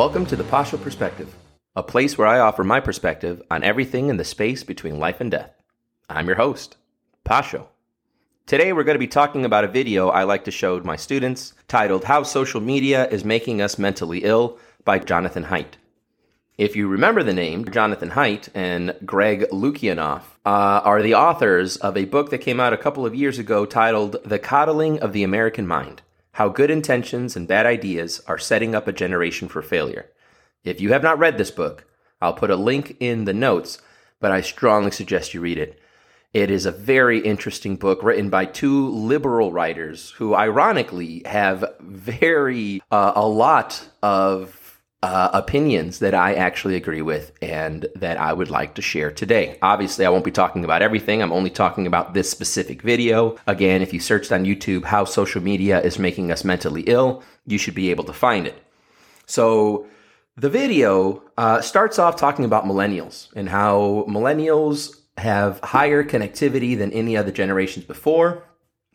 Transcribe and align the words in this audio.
Welcome 0.00 0.24
to 0.26 0.36
the 0.36 0.44
Pacho 0.44 0.78
Perspective, 0.78 1.34
a 1.76 1.82
place 1.82 2.16
where 2.16 2.26
I 2.26 2.38
offer 2.38 2.64
my 2.64 2.80
perspective 2.80 3.42
on 3.50 3.62
everything 3.62 4.08
in 4.08 4.16
the 4.16 4.24
space 4.24 4.64
between 4.64 4.98
life 4.98 5.20
and 5.20 5.30
death. 5.30 5.52
I'm 6.08 6.26
your 6.26 6.36
host, 6.36 6.76
Pacho. 7.24 7.68
Today 8.46 8.72
we're 8.72 8.84
going 8.84 8.94
to 8.94 8.98
be 8.98 9.06
talking 9.06 9.44
about 9.44 9.64
a 9.64 9.68
video 9.68 10.08
I 10.08 10.24
like 10.24 10.44
to 10.44 10.50
show 10.50 10.80
my 10.80 10.96
students 10.96 11.52
titled 11.68 12.04
How 12.04 12.22
Social 12.22 12.60
Media 12.60 13.08
is 13.08 13.24
Making 13.24 13.60
Us 13.60 13.78
Mentally 13.78 14.24
Ill 14.24 14.58
by 14.84 14.98
Jonathan 15.00 15.44
Haidt. 15.44 15.74
If 16.58 16.76
you 16.76 16.88
remember 16.88 17.22
the 17.22 17.32
name, 17.32 17.70
Jonathan 17.70 18.10
Haidt 18.10 18.48
and 18.54 18.94
Greg 19.04 19.46
Lukianoff 19.50 20.22
uh, 20.44 20.82
are 20.84 21.00
the 21.00 21.14
authors 21.14 21.76
of 21.78 21.96
a 21.96 22.04
book 22.04 22.30
that 22.30 22.38
came 22.38 22.60
out 22.60 22.72
a 22.72 22.78
couple 22.78 23.06
of 23.06 23.14
years 23.14 23.38
ago 23.38 23.64
titled 23.64 24.16
The 24.24 24.38
Coddling 24.38 25.00
of 25.00 25.12
the 25.12 25.22
American 25.22 25.66
Mind 25.66 26.02
How 26.32 26.48
Good 26.48 26.70
Intentions 26.70 27.34
and 27.34 27.48
Bad 27.48 27.64
Ideas 27.64 28.20
Are 28.26 28.38
Setting 28.38 28.74
Up 28.74 28.86
a 28.86 28.92
Generation 28.92 29.48
for 29.48 29.62
Failure. 29.62 30.10
If 30.62 30.80
you 30.80 30.92
have 30.92 31.02
not 31.02 31.18
read 31.18 31.38
this 31.38 31.50
book, 31.50 31.86
I'll 32.20 32.34
put 32.34 32.50
a 32.50 32.56
link 32.56 32.96
in 33.00 33.24
the 33.24 33.32
notes, 33.32 33.80
but 34.18 34.30
I 34.30 34.42
strongly 34.42 34.90
suggest 34.90 35.32
you 35.32 35.40
read 35.40 35.56
it. 35.56 35.80
It 36.34 36.50
is 36.50 36.66
a 36.66 36.70
very 36.70 37.18
interesting 37.20 37.76
book 37.76 38.02
written 38.02 38.30
by 38.30 38.44
two 38.44 38.88
liberal 38.90 39.50
writers 39.50 40.10
who, 40.10 40.34
ironically, 40.34 41.22
have 41.24 41.64
very 41.80 42.82
uh, 42.90 43.12
a 43.16 43.26
lot 43.26 43.88
of 44.02 44.59
uh, 45.02 45.30
opinions 45.32 45.98
that 46.00 46.14
I 46.14 46.34
actually 46.34 46.76
agree 46.76 47.00
with 47.00 47.32
and 47.40 47.86
that 47.96 48.18
I 48.18 48.32
would 48.32 48.50
like 48.50 48.74
to 48.74 48.82
share 48.82 49.10
today. 49.10 49.58
Obviously, 49.62 50.04
I 50.04 50.10
won't 50.10 50.24
be 50.24 50.30
talking 50.30 50.62
about 50.64 50.82
everything. 50.82 51.22
I'm 51.22 51.32
only 51.32 51.48
talking 51.48 51.86
about 51.86 52.12
this 52.12 52.30
specific 52.30 52.82
video. 52.82 53.36
Again, 53.46 53.80
if 53.80 53.94
you 53.94 54.00
searched 54.00 54.30
on 54.30 54.44
YouTube 54.44 54.84
how 54.84 55.04
social 55.04 55.42
media 55.42 55.80
is 55.80 55.98
making 55.98 56.30
us 56.30 56.44
mentally 56.44 56.82
ill, 56.82 57.22
you 57.46 57.56
should 57.56 57.74
be 57.74 57.90
able 57.90 58.04
to 58.04 58.12
find 58.12 58.46
it. 58.46 58.62
So, 59.26 59.86
the 60.36 60.50
video 60.50 61.22
uh, 61.36 61.60
starts 61.60 61.98
off 61.98 62.16
talking 62.16 62.44
about 62.44 62.64
millennials 62.64 63.28
and 63.34 63.48
how 63.48 64.06
millennials 64.08 64.96
have 65.18 65.60
higher 65.62 66.02
connectivity 66.02 66.76
than 66.76 66.92
any 66.92 67.16
other 67.16 67.32
generations 67.32 67.84
before. 67.84 68.44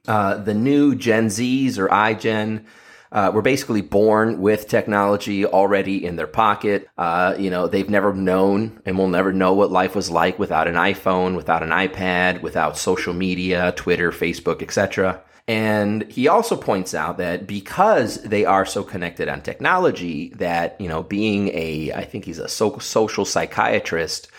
Uh, 0.08 0.38
the 0.38 0.54
new 0.54 0.96
Gen 0.96 1.28
Zs 1.28 1.78
or 1.78 1.88
iGen 1.90 2.66
uh, 3.12 3.32
were 3.34 3.42
basically 3.42 3.82
born 3.82 4.40
with 4.40 4.68
technology 4.68 5.46
already 5.46 6.06
in 6.06 6.16
their 6.16 6.28
pocket. 6.28 6.88
Uh, 6.98 7.36
you 7.38 7.50
know, 7.50 7.68
they've 7.68 7.90
never 7.90 8.14
known 8.14 8.82
and 8.86 8.98
will 8.98 9.08
never 9.08 9.32
know 9.32 9.54
what 9.54 9.72
life 9.72 9.96
was 9.96 10.10
like 10.10 10.38
without 10.40 10.68
an 10.68 10.76
iPhone, 10.76 11.36
without 11.36 11.64
an 11.64 11.70
iPad, 11.70 12.42
without 12.42 12.78
social 12.78 13.14
media, 13.14 13.72
Twitter, 13.74 14.12
Facebook, 14.12 14.62
etc. 14.62 15.22
And 15.48 16.10
he 16.12 16.28
also 16.28 16.56
points 16.56 16.96
out 16.96 17.18
that 17.18 17.46
because 17.46 18.22
they 18.24 18.46
are 18.46 18.66
so 18.66 18.84
connected 18.84 19.30
on 19.30 19.42
technology, 19.42 20.30
that 20.36 20.80
you 20.82 20.90
know, 20.90 21.04
being 21.04 21.50
a, 21.50 21.92
I 21.94 22.04
think 22.04 22.26
he's 22.26 22.40
a 22.40 22.50
so- 22.50 22.80
social 22.80 23.26
psychiatrist 23.26 24.30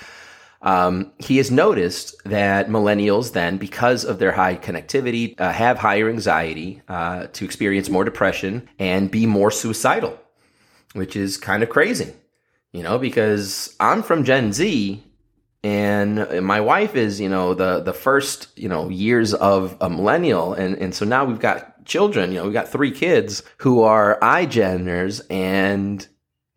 um, 0.66 1.12
he 1.18 1.36
has 1.36 1.48
noticed 1.48 2.16
that 2.24 2.68
millennials, 2.68 3.32
then, 3.32 3.56
because 3.56 4.04
of 4.04 4.18
their 4.18 4.32
high 4.32 4.56
connectivity, 4.56 5.40
uh, 5.40 5.52
have 5.52 5.78
higher 5.78 6.10
anxiety, 6.10 6.82
uh, 6.88 7.28
to 7.34 7.44
experience 7.44 7.88
more 7.88 8.04
depression, 8.04 8.68
and 8.80 9.08
be 9.08 9.26
more 9.26 9.52
suicidal, 9.52 10.18
which 10.94 11.14
is 11.14 11.36
kind 11.36 11.62
of 11.62 11.68
crazy, 11.68 12.12
you 12.72 12.82
know, 12.82 12.98
because 12.98 13.76
I'm 13.78 14.02
from 14.02 14.24
Gen 14.24 14.52
Z. 14.52 15.04
And 15.62 16.44
my 16.44 16.60
wife 16.60 16.96
is, 16.96 17.20
you 17.20 17.28
know, 17.28 17.54
the 17.54 17.80
the 17.80 17.92
first, 17.92 18.48
you 18.56 18.68
know, 18.68 18.88
years 18.88 19.34
of 19.34 19.76
a 19.80 19.88
millennial, 19.88 20.52
and 20.52 20.76
and 20.78 20.92
so 20.94 21.04
now 21.04 21.24
we've 21.24 21.40
got 21.40 21.84
children. 21.84 22.30
You 22.30 22.38
know, 22.38 22.44
we've 22.44 22.52
got 22.52 22.68
three 22.68 22.90
kids 22.90 23.42
who 23.58 23.82
are 23.82 24.18
iGeners, 24.20 25.22
and 25.30 26.06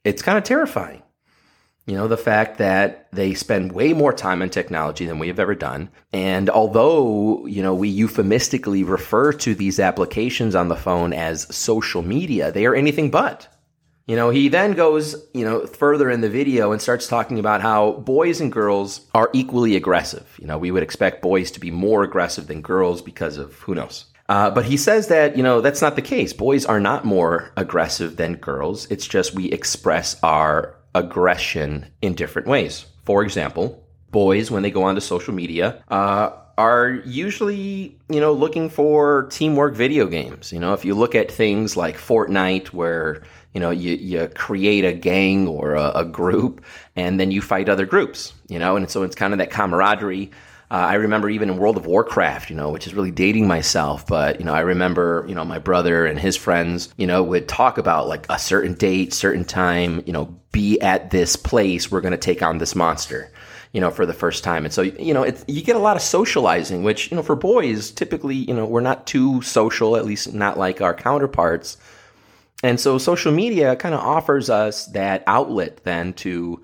it's 0.03 0.21
kind 0.21 0.37
of 0.37 0.43
terrifying 0.43 1.01
you 1.89 1.95
know, 1.95 2.07
the 2.07 2.17
fact 2.17 2.59
that 2.59 3.07
they 3.11 3.33
spend 3.33 3.71
way 3.71 3.93
more 3.93 4.13
time 4.13 4.43
on 4.43 4.49
technology 4.51 5.07
than 5.07 5.17
we 5.17 5.27
have 5.27 5.39
ever 5.39 5.55
done. 5.55 5.89
And 6.13 6.47
although, 6.47 7.47
you 7.47 7.63
know, 7.63 7.73
we 7.73 7.89
euphemistically 7.89 8.83
refer 8.83 9.33
to 9.33 9.55
these 9.55 9.79
applications 9.79 10.53
on 10.53 10.67
the 10.67 10.75
phone 10.75 11.13
as 11.13 11.53
social 11.53 12.03
media, 12.03 12.51
they 12.51 12.67
are 12.67 12.75
anything 12.75 13.09
but. 13.09 13.47
You 14.05 14.15
know, 14.15 14.29
he 14.29 14.49
then 14.49 14.73
goes, 14.73 15.15
you 15.33 15.43
know, 15.43 15.65
further 15.65 16.11
in 16.11 16.21
the 16.21 16.29
video 16.29 16.71
and 16.71 16.81
starts 16.81 17.07
talking 17.07 17.39
about 17.39 17.61
how 17.61 17.93
boys 17.93 18.39
and 18.39 18.51
girls 18.51 19.07
are 19.15 19.31
equally 19.33 19.75
aggressive. 19.75 20.27
You 20.39 20.45
know, 20.45 20.59
we 20.59 20.69
would 20.69 20.83
expect 20.83 21.23
boys 21.23 21.49
to 21.51 21.59
be 21.59 21.71
more 21.71 22.03
aggressive 22.03 22.45
than 22.45 22.61
girls 22.61 23.01
because 23.01 23.37
of 23.37 23.55
who 23.61 23.73
knows. 23.73 24.05
Uh, 24.27 24.51
but 24.51 24.65
he 24.65 24.77
says 24.77 25.07
that, 25.07 25.35
you 25.35 25.41
know, 25.41 25.59
that's 25.59 25.81
not 25.81 25.95
the 25.95 26.03
case. 26.03 26.33
Boys 26.33 26.67
are 26.67 26.79
not 26.79 27.03
more 27.03 27.51
aggressive 27.57 28.15
than 28.15 28.35
girls. 28.35 28.85
It's 28.91 29.07
just 29.07 29.33
we 29.33 29.51
express 29.51 30.15
our 30.21 30.75
aggression 30.99 31.85
in 32.01 32.13
different 32.13 32.47
ways. 32.47 32.85
For 33.05 33.23
example, 33.23 33.83
boys, 34.11 34.51
when 34.51 34.63
they 34.63 34.71
go 34.71 34.83
onto 34.83 35.01
social 35.01 35.33
media, 35.33 35.83
uh, 35.89 36.31
are 36.59 37.01
usually, 37.05 37.97
you 38.09 38.19
know, 38.19 38.33
looking 38.33 38.69
for 38.69 39.27
teamwork 39.31 39.75
video 39.75 40.07
games. 40.07 40.51
You 40.51 40.59
know, 40.59 40.73
if 40.73 40.83
you 40.83 40.93
look 40.93 41.15
at 41.15 41.31
things 41.31 41.77
like 41.77 41.95
Fortnite, 41.95 42.67
where, 42.73 43.23
you 43.53 43.61
know, 43.61 43.69
you, 43.69 43.93
you 43.95 44.27
create 44.35 44.83
a 44.83 44.91
gang 44.91 45.47
or 45.47 45.75
a, 45.75 45.91
a 45.95 46.05
group 46.05 46.63
and 46.97 47.17
then 47.17 47.31
you 47.31 47.41
fight 47.41 47.69
other 47.69 47.85
groups, 47.85 48.33
you 48.49 48.59
know, 48.59 48.75
and 48.75 48.89
so 48.89 49.03
it's 49.03 49.15
kind 49.15 49.33
of 49.33 49.39
that 49.39 49.51
camaraderie. 49.51 50.31
Uh, 50.71 50.75
I 50.75 50.93
remember 50.95 51.29
even 51.29 51.49
in 51.49 51.57
World 51.57 51.77
of 51.77 51.87
Warcraft, 51.87 52.51
you 52.51 52.55
know, 52.55 52.69
which 52.69 52.85
is 52.85 52.93
really 52.93 53.09
dating 53.09 53.47
myself, 53.47 54.05
but 54.05 54.39
you 54.39 54.45
know, 54.45 54.53
I 54.53 54.59
remember, 54.59 55.25
you 55.27 55.33
know, 55.33 55.43
my 55.43 55.57
brother 55.57 56.05
and 56.05 56.19
his 56.19 56.35
friends, 56.35 56.93
you 56.95 57.07
know, 57.07 57.23
would 57.23 57.47
talk 57.47 57.79
about 57.79 58.07
like 58.07 58.27
a 58.29 58.37
certain 58.37 58.75
date, 58.75 59.13
certain 59.13 59.45
time, 59.45 60.03
you 60.05 60.13
know, 60.13 60.39
be 60.51 60.79
at 60.79 61.09
this 61.09 61.35
place. 61.35 61.89
We're 61.89 62.01
going 62.01 62.11
to 62.11 62.17
take 62.17 62.43
on 62.43 62.59
this 62.59 62.75
monster 62.75 63.31
you 63.71 63.81
know, 63.81 63.91
for 63.91 64.05
the 64.05 64.13
first 64.13 64.43
time. 64.43 64.65
And 64.65 64.73
so, 64.73 64.81
you 64.81 65.13
know, 65.13 65.31
you 65.47 65.61
get 65.61 65.75
a 65.75 65.79
lot 65.79 65.95
of 65.95 66.01
socializing, 66.01 66.83
which, 66.83 67.11
you 67.11 67.15
know, 67.15 67.23
for 67.23 67.35
boys, 67.35 67.91
typically, 67.91 68.35
you 68.35 68.53
know, 68.53 68.65
we're 68.65 68.81
not 68.81 69.05
too 69.05 69.41
social, 69.43 69.95
at 69.95 70.05
least 70.05 70.33
not 70.33 70.57
like 70.57 70.81
our 70.81 70.93
counterparts. 70.93 71.77
And 72.63 72.79
so 72.79 72.97
social 72.97 73.31
media 73.31 73.75
kind 73.75 73.93
of 73.93 74.01
offers 74.01 74.49
us 74.49 74.87
that 74.87 75.23
outlet 75.27 75.83
then 75.83 76.13
to 76.13 76.61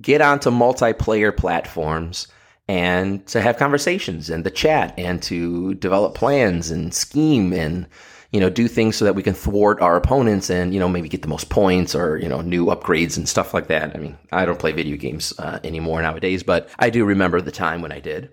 get 0.00 0.20
onto 0.20 0.50
multiplayer 0.50 1.34
platforms 1.34 2.26
and 2.68 3.26
to 3.26 3.40
have 3.40 3.56
conversations 3.56 4.30
and 4.30 4.44
to 4.44 4.50
chat 4.50 4.94
and 4.96 5.22
to 5.22 5.74
develop 5.74 6.14
plans 6.14 6.70
and 6.70 6.94
scheme 6.94 7.52
and 7.52 7.86
you 8.30 8.40
know 8.40 8.48
do 8.48 8.68
things 8.68 8.96
so 8.96 9.04
that 9.04 9.14
we 9.14 9.22
can 9.22 9.34
thwart 9.34 9.80
our 9.80 9.96
opponents 9.96 10.48
and 10.48 10.72
you 10.72 10.80
know 10.80 10.88
maybe 10.88 11.08
get 11.08 11.22
the 11.22 11.28
most 11.28 11.50
points 11.50 11.94
or 11.94 12.16
you 12.16 12.28
know 12.28 12.40
new 12.40 12.66
upgrades 12.66 13.16
and 13.16 13.28
stuff 13.28 13.52
like 13.52 13.66
that. 13.66 13.94
I 13.94 13.98
mean 13.98 14.16
i 14.30 14.44
don't 14.44 14.58
play 14.58 14.72
video 14.72 14.96
games 14.96 15.32
uh, 15.38 15.58
anymore 15.64 16.00
nowadays 16.02 16.42
but 16.42 16.68
i 16.78 16.88
do 16.88 17.04
remember 17.04 17.40
the 17.40 17.52
time 17.52 17.82
when 17.82 17.92
i 17.92 18.00
did 18.00 18.30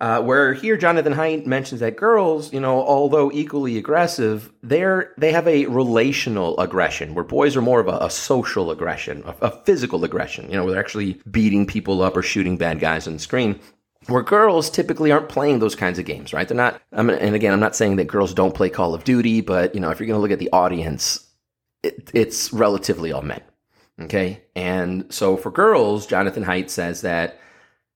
uh, 0.00 0.22
where 0.22 0.54
here 0.54 0.76
Jonathan 0.76 1.12
Haidt 1.12 1.44
mentions 1.46 1.80
that 1.80 1.96
girls, 1.96 2.52
you 2.52 2.60
know, 2.60 2.84
although 2.84 3.32
equally 3.32 3.76
aggressive, 3.78 4.52
they're 4.62 5.12
they 5.18 5.32
have 5.32 5.48
a 5.48 5.66
relational 5.66 6.58
aggression, 6.60 7.14
where 7.14 7.24
boys 7.24 7.56
are 7.56 7.62
more 7.62 7.80
of 7.80 7.88
a, 7.88 7.98
a 8.00 8.10
social 8.10 8.70
aggression, 8.70 9.24
a, 9.26 9.34
a, 9.46 9.50
physical 9.64 10.04
aggression. 10.04 10.48
You 10.48 10.56
know, 10.56 10.64
where 10.64 10.72
they're 10.72 10.80
actually 10.80 11.20
beating 11.28 11.66
people 11.66 12.02
up 12.02 12.16
or 12.16 12.22
shooting 12.22 12.56
bad 12.56 12.78
guys 12.78 13.08
on 13.08 13.14
the 13.14 13.18
screen. 13.18 13.58
Where 14.06 14.22
girls 14.22 14.70
typically 14.70 15.10
aren't 15.10 15.28
playing 15.28 15.58
those 15.58 15.74
kinds 15.74 15.98
of 15.98 16.04
games, 16.04 16.32
right? 16.32 16.46
They're 16.46 16.56
not. 16.56 16.80
I 16.92 17.02
mean, 17.02 17.18
and 17.18 17.34
again, 17.34 17.52
I'm 17.52 17.60
not 17.60 17.74
saying 17.74 17.96
that 17.96 18.06
girls 18.06 18.32
don't 18.32 18.54
play 18.54 18.70
Call 18.70 18.94
of 18.94 19.02
Duty, 19.02 19.40
but 19.40 19.74
you 19.74 19.80
know, 19.80 19.90
if 19.90 19.98
you're 19.98 20.06
going 20.06 20.18
to 20.18 20.22
look 20.22 20.30
at 20.30 20.38
the 20.38 20.52
audience, 20.52 21.26
it, 21.82 22.10
it's 22.14 22.52
relatively 22.52 23.10
all 23.10 23.22
men. 23.22 23.42
Okay, 24.00 24.44
and 24.54 25.12
so 25.12 25.36
for 25.36 25.50
girls, 25.50 26.06
Jonathan 26.06 26.44
Haidt 26.44 26.70
says 26.70 27.00
that 27.00 27.40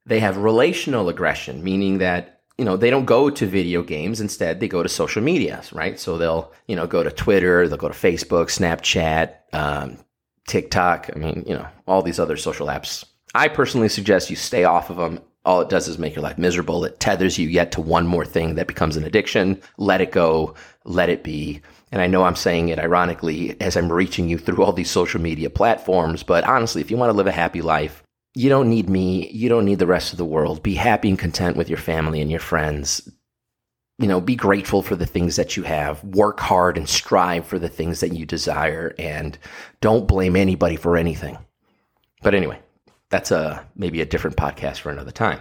they 0.07 0.21
have 0.21 0.37
relational 0.37 1.09
aggression, 1.09 1.63
meaning 1.63 1.99
that 1.99 2.41
you 2.59 2.65
know 2.65 2.77
they 2.77 2.91
don't 2.91 3.05
go 3.05 3.31
to 3.31 3.47
video 3.47 3.83
games. 3.83 4.21
Instead 4.21 4.61
they 4.61 4.69
go 4.69 4.83
to 4.83 4.89
social 4.89 5.23
media 5.23 5.63
right? 5.73 5.99
So 5.99 6.19
they'll 6.19 6.53
you 6.67 6.77
know 6.77 6.87
go 6.87 7.03
to 7.03 7.11
twitter 7.11 7.69
they'll 7.69 7.79
go 7.79 7.89
to 7.89 7.95
facebook 7.95 8.47
snapchat 8.47 9.35
um, 9.53 9.99
tiktok. 10.47 11.11
I 11.15 11.19
mean 11.19 11.45
you 11.47 11.55
know 11.55 11.67
all 11.87 12.03
these 12.03 12.19
other 12.21 12.37
social 12.37 12.67
apps. 12.67 13.05
I 13.35 13.49
personally 13.49 13.89
suggest 13.89 14.31
you 14.31 14.37
stay 14.37 14.65
off 14.65 14.91
of 14.91 14.97
them 14.97 15.21
all 15.45 15.61
it 15.61 15.69
does 15.69 15.89
is 15.89 15.99
make 15.99 16.15
your 16.15 16.23
life 16.23 16.39
miserable. 16.39 16.85
It 16.85 17.01
tethers 17.01 17.37
you 17.37 17.49
yet 17.49 17.73
to 17.73 17.81
one 17.81 18.07
more 18.07 18.25
thing 18.25 18.55
that 18.55 18.69
becomes 18.69 18.97
an 18.97 19.05
addiction. 19.05 19.61
Let 19.77 20.01
it 20.01 20.13
go. 20.13 20.55
Let 20.85 21.09
it 21.09 21.25
be. 21.25 21.61
And 21.91 22.01
i 22.01 22.07
know 22.07 22.25
i'm 22.25 22.37
saying 22.37 22.71
it 22.71 22.79
ironically 22.79 23.61
as 23.61 23.77
i'm 23.77 23.93
reaching 23.93 24.27
you 24.27 24.39
through 24.39 24.65
all 24.65 24.73
these 24.73 24.91
social 24.91 25.21
media 25.21 25.51
platforms 25.51 26.23
but 26.23 26.43
honestly 26.45 26.81
if 26.81 26.91
you 26.91 26.97
want 26.97 27.11
to 27.11 27.17
live 27.17 27.27
a 27.27 27.33
happy 27.33 27.61
life 27.61 28.02
you 28.35 28.49
don't 28.49 28.71
need 28.71 28.89
me. 28.89 29.29
You 29.31 29.49
don't 29.49 29.65
need 29.65 29.79
the 29.79 29.87
rest 29.87 30.13
of 30.13 30.19
the 30.19 30.25
world. 30.25 30.63
Be 30.63 30.75
happy 30.75 31.09
and 31.09 31.19
content 31.19 31.57
with 31.57 31.69
your 31.69 31.79
family 31.79 32.21
and 32.21 32.31
your 32.31 32.41
friends. 32.41 33.09
You 33.99 34.09
know, 34.09 34.21
be 34.21 34.37
grateful 34.37 34.83
for 34.83 34.97
the 34.97 35.07
things 35.07 35.37
that 35.37 35.57
you 35.57 35.65
have. 35.65 36.03
Work 36.03 36.41
hard 36.41 36.79
and 36.79 36.89
strive 36.89 37.47
for 37.47 37.59
the 37.59 37.69
things 37.69 38.01
that 38.01 38.15
you 38.15 38.25
desire 38.25 38.95
and 38.99 39.39
don't 39.81 40.09
blame 40.09 40.35
anybody 40.35 40.77
for 40.77 40.97
anything. 40.97 41.39
But 42.23 42.35
anyway, 42.35 42.61
that's 43.11 43.31
a 43.31 43.67
maybe 43.77 44.01
a 44.01 44.07
different 44.07 44.37
podcast 44.37 44.79
for 44.79 44.91
another 44.91 45.11
time. 45.11 45.41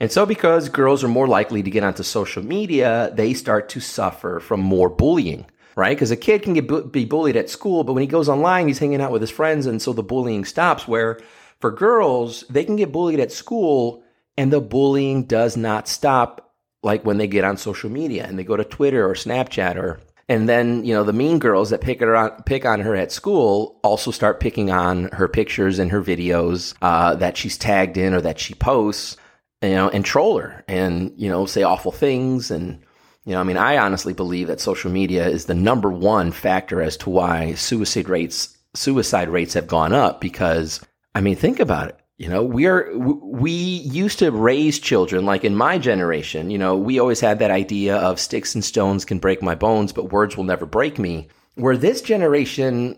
And 0.00 0.10
so, 0.10 0.24
because 0.26 0.68
girls 0.68 1.02
are 1.04 1.08
more 1.08 1.28
likely 1.28 1.62
to 1.62 1.70
get 1.70 1.84
onto 1.84 2.02
social 2.02 2.44
media, 2.44 3.12
they 3.14 3.34
start 3.34 3.68
to 3.70 3.80
suffer 3.80 4.40
from 4.40 4.60
more 4.60 4.88
bullying, 4.88 5.46
right? 5.76 5.96
Because 5.96 6.10
a 6.10 6.16
kid 6.16 6.42
can 6.42 6.54
get 6.54 6.66
bu- 6.66 6.88
be 6.88 7.04
bullied 7.04 7.36
at 7.36 7.50
school, 7.50 7.84
but 7.84 7.92
when 7.92 8.02
he 8.02 8.06
goes 8.08 8.28
online, 8.28 8.66
he's 8.66 8.80
hanging 8.80 9.00
out 9.00 9.12
with 9.12 9.20
his 9.20 9.30
friends, 9.30 9.66
and 9.66 9.80
so 9.80 9.92
the 9.92 10.02
bullying 10.02 10.44
stops. 10.44 10.88
Where 10.88 11.20
for 11.64 11.70
girls, 11.70 12.44
they 12.50 12.62
can 12.62 12.76
get 12.76 12.92
bullied 12.92 13.20
at 13.20 13.32
school, 13.32 14.04
and 14.36 14.52
the 14.52 14.60
bullying 14.60 15.24
does 15.24 15.56
not 15.56 15.88
stop 15.88 16.52
like 16.82 17.06
when 17.06 17.16
they 17.16 17.26
get 17.26 17.42
on 17.42 17.56
social 17.56 17.88
media 17.88 18.26
and 18.26 18.38
they 18.38 18.44
go 18.44 18.54
to 18.54 18.64
Twitter 18.64 19.08
or 19.08 19.14
Snapchat 19.14 19.76
or 19.76 19.98
and 20.28 20.46
then, 20.46 20.84
you 20.84 20.92
know, 20.92 21.04
the 21.04 21.14
mean 21.14 21.38
girls 21.38 21.70
that 21.70 21.80
pick 21.80 22.00
her 22.00 22.14
on, 22.14 22.42
pick 22.42 22.66
on 22.66 22.80
her 22.80 22.94
at 22.94 23.12
school 23.12 23.80
also 23.82 24.10
start 24.10 24.40
picking 24.40 24.70
on 24.70 25.04
her 25.14 25.26
pictures 25.26 25.78
and 25.78 25.90
her 25.90 26.02
videos 26.02 26.74
uh, 26.82 27.14
that 27.14 27.38
she's 27.38 27.56
tagged 27.56 27.96
in 27.96 28.12
or 28.12 28.20
that 28.20 28.38
she 28.38 28.52
posts, 28.52 29.16
you 29.62 29.70
know, 29.70 29.88
and 29.88 30.04
troll 30.04 30.38
her 30.38 30.66
and, 30.68 31.14
you 31.16 31.30
know, 31.30 31.46
say 31.46 31.62
awful 31.62 31.92
things. 31.92 32.50
And, 32.50 32.78
you 33.24 33.32
know, 33.32 33.40
I 33.40 33.44
mean, 33.44 33.56
I 33.56 33.78
honestly 33.78 34.12
believe 34.12 34.48
that 34.48 34.60
social 34.60 34.90
media 34.90 35.26
is 35.26 35.46
the 35.46 35.54
number 35.54 35.88
one 35.88 36.30
factor 36.30 36.82
as 36.82 36.98
to 36.98 37.08
why 37.08 37.54
suicide 37.54 38.10
rates, 38.10 38.54
suicide 38.74 39.30
rates 39.30 39.54
have 39.54 39.66
gone 39.66 39.94
up 39.94 40.20
because, 40.20 40.80
I 41.14 41.20
mean, 41.20 41.36
think 41.36 41.60
about 41.60 41.88
it. 41.88 41.98
You 42.16 42.28
know, 42.28 42.44
we 42.44 42.66
are, 42.66 42.96
we 42.96 43.50
used 43.50 44.20
to 44.20 44.30
raise 44.30 44.78
children 44.78 45.26
like 45.26 45.44
in 45.44 45.56
my 45.56 45.78
generation, 45.78 46.48
you 46.48 46.58
know, 46.58 46.76
we 46.76 47.00
always 47.00 47.20
had 47.20 47.40
that 47.40 47.50
idea 47.50 47.96
of 47.96 48.20
sticks 48.20 48.54
and 48.54 48.64
stones 48.64 49.04
can 49.04 49.18
break 49.18 49.42
my 49.42 49.56
bones, 49.56 49.92
but 49.92 50.12
words 50.12 50.36
will 50.36 50.44
never 50.44 50.64
break 50.64 50.98
me. 50.98 51.28
Where 51.56 51.76
this 51.76 52.02
generation, 52.02 52.96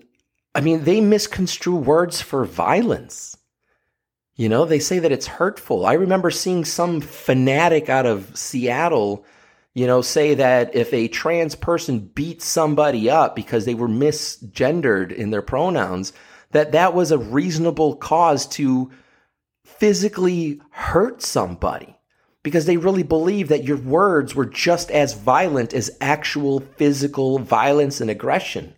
I 0.54 0.60
mean, 0.60 0.84
they 0.84 1.00
misconstrue 1.00 1.76
words 1.76 2.20
for 2.20 2.44
violence. 2.44 3.36
You 4.34 4.50
know, 4.50 4.66
they 4.66 4.80
say 4.80 4.98
that 4.98 5.12
it's 5.12 5.26
hurtful. 5.26 5.86
I 5.86 5.94
remember 5.94 6.30
seeing 6.30 6.66
some 6.66 7.00
fanatic 7.00 7.88
out 7.88 8.04
of 8.04 8.36
Seattle, 8.36 9.24
you 9.72 9.86
know, 9.86 10.02
say 10.02 10.34
that 10.34 10.74
if 10.74 10.92
a 10.92 11.08
trans 11.08 11.54
person 11.54 12.00
beats 12.00 12.44
somebody 12.44 13.08
up 13.08 13.34
because 13.34 13.64
they 13.64 13.74
were 13.74 13.88
misgendered 13.88 15.10
in 15.10 15.30
their 15.30 15.40
pronouns, 15.40 16.12
that 16.56 16.72
that 16.72 16.94
was 16.94 17.10
a 17.10 17.18
reasonable 17.18 17.96
cause 17.96 18.46
to 18.46 18.90
physically 19.64 20.60
hurt 20.70 21.22
somebody 21.22 21.96
because 22.42 22.66
they 22.66 22.76
really 22.76 23.02
believe 23.02 23.48
that 23.48 23.64
your 23.64 23.76
words 23.76 24.34
were 24.34 24.46
just 24.46 24.90
as 24.90 25.14
violent 25.14 25.74
as 25.74 25.90
actual 26.00 26.60
physical 26.60 27.38
violence 27.38 28.00
and 28.00 28.08
aggression. 28.08 28.74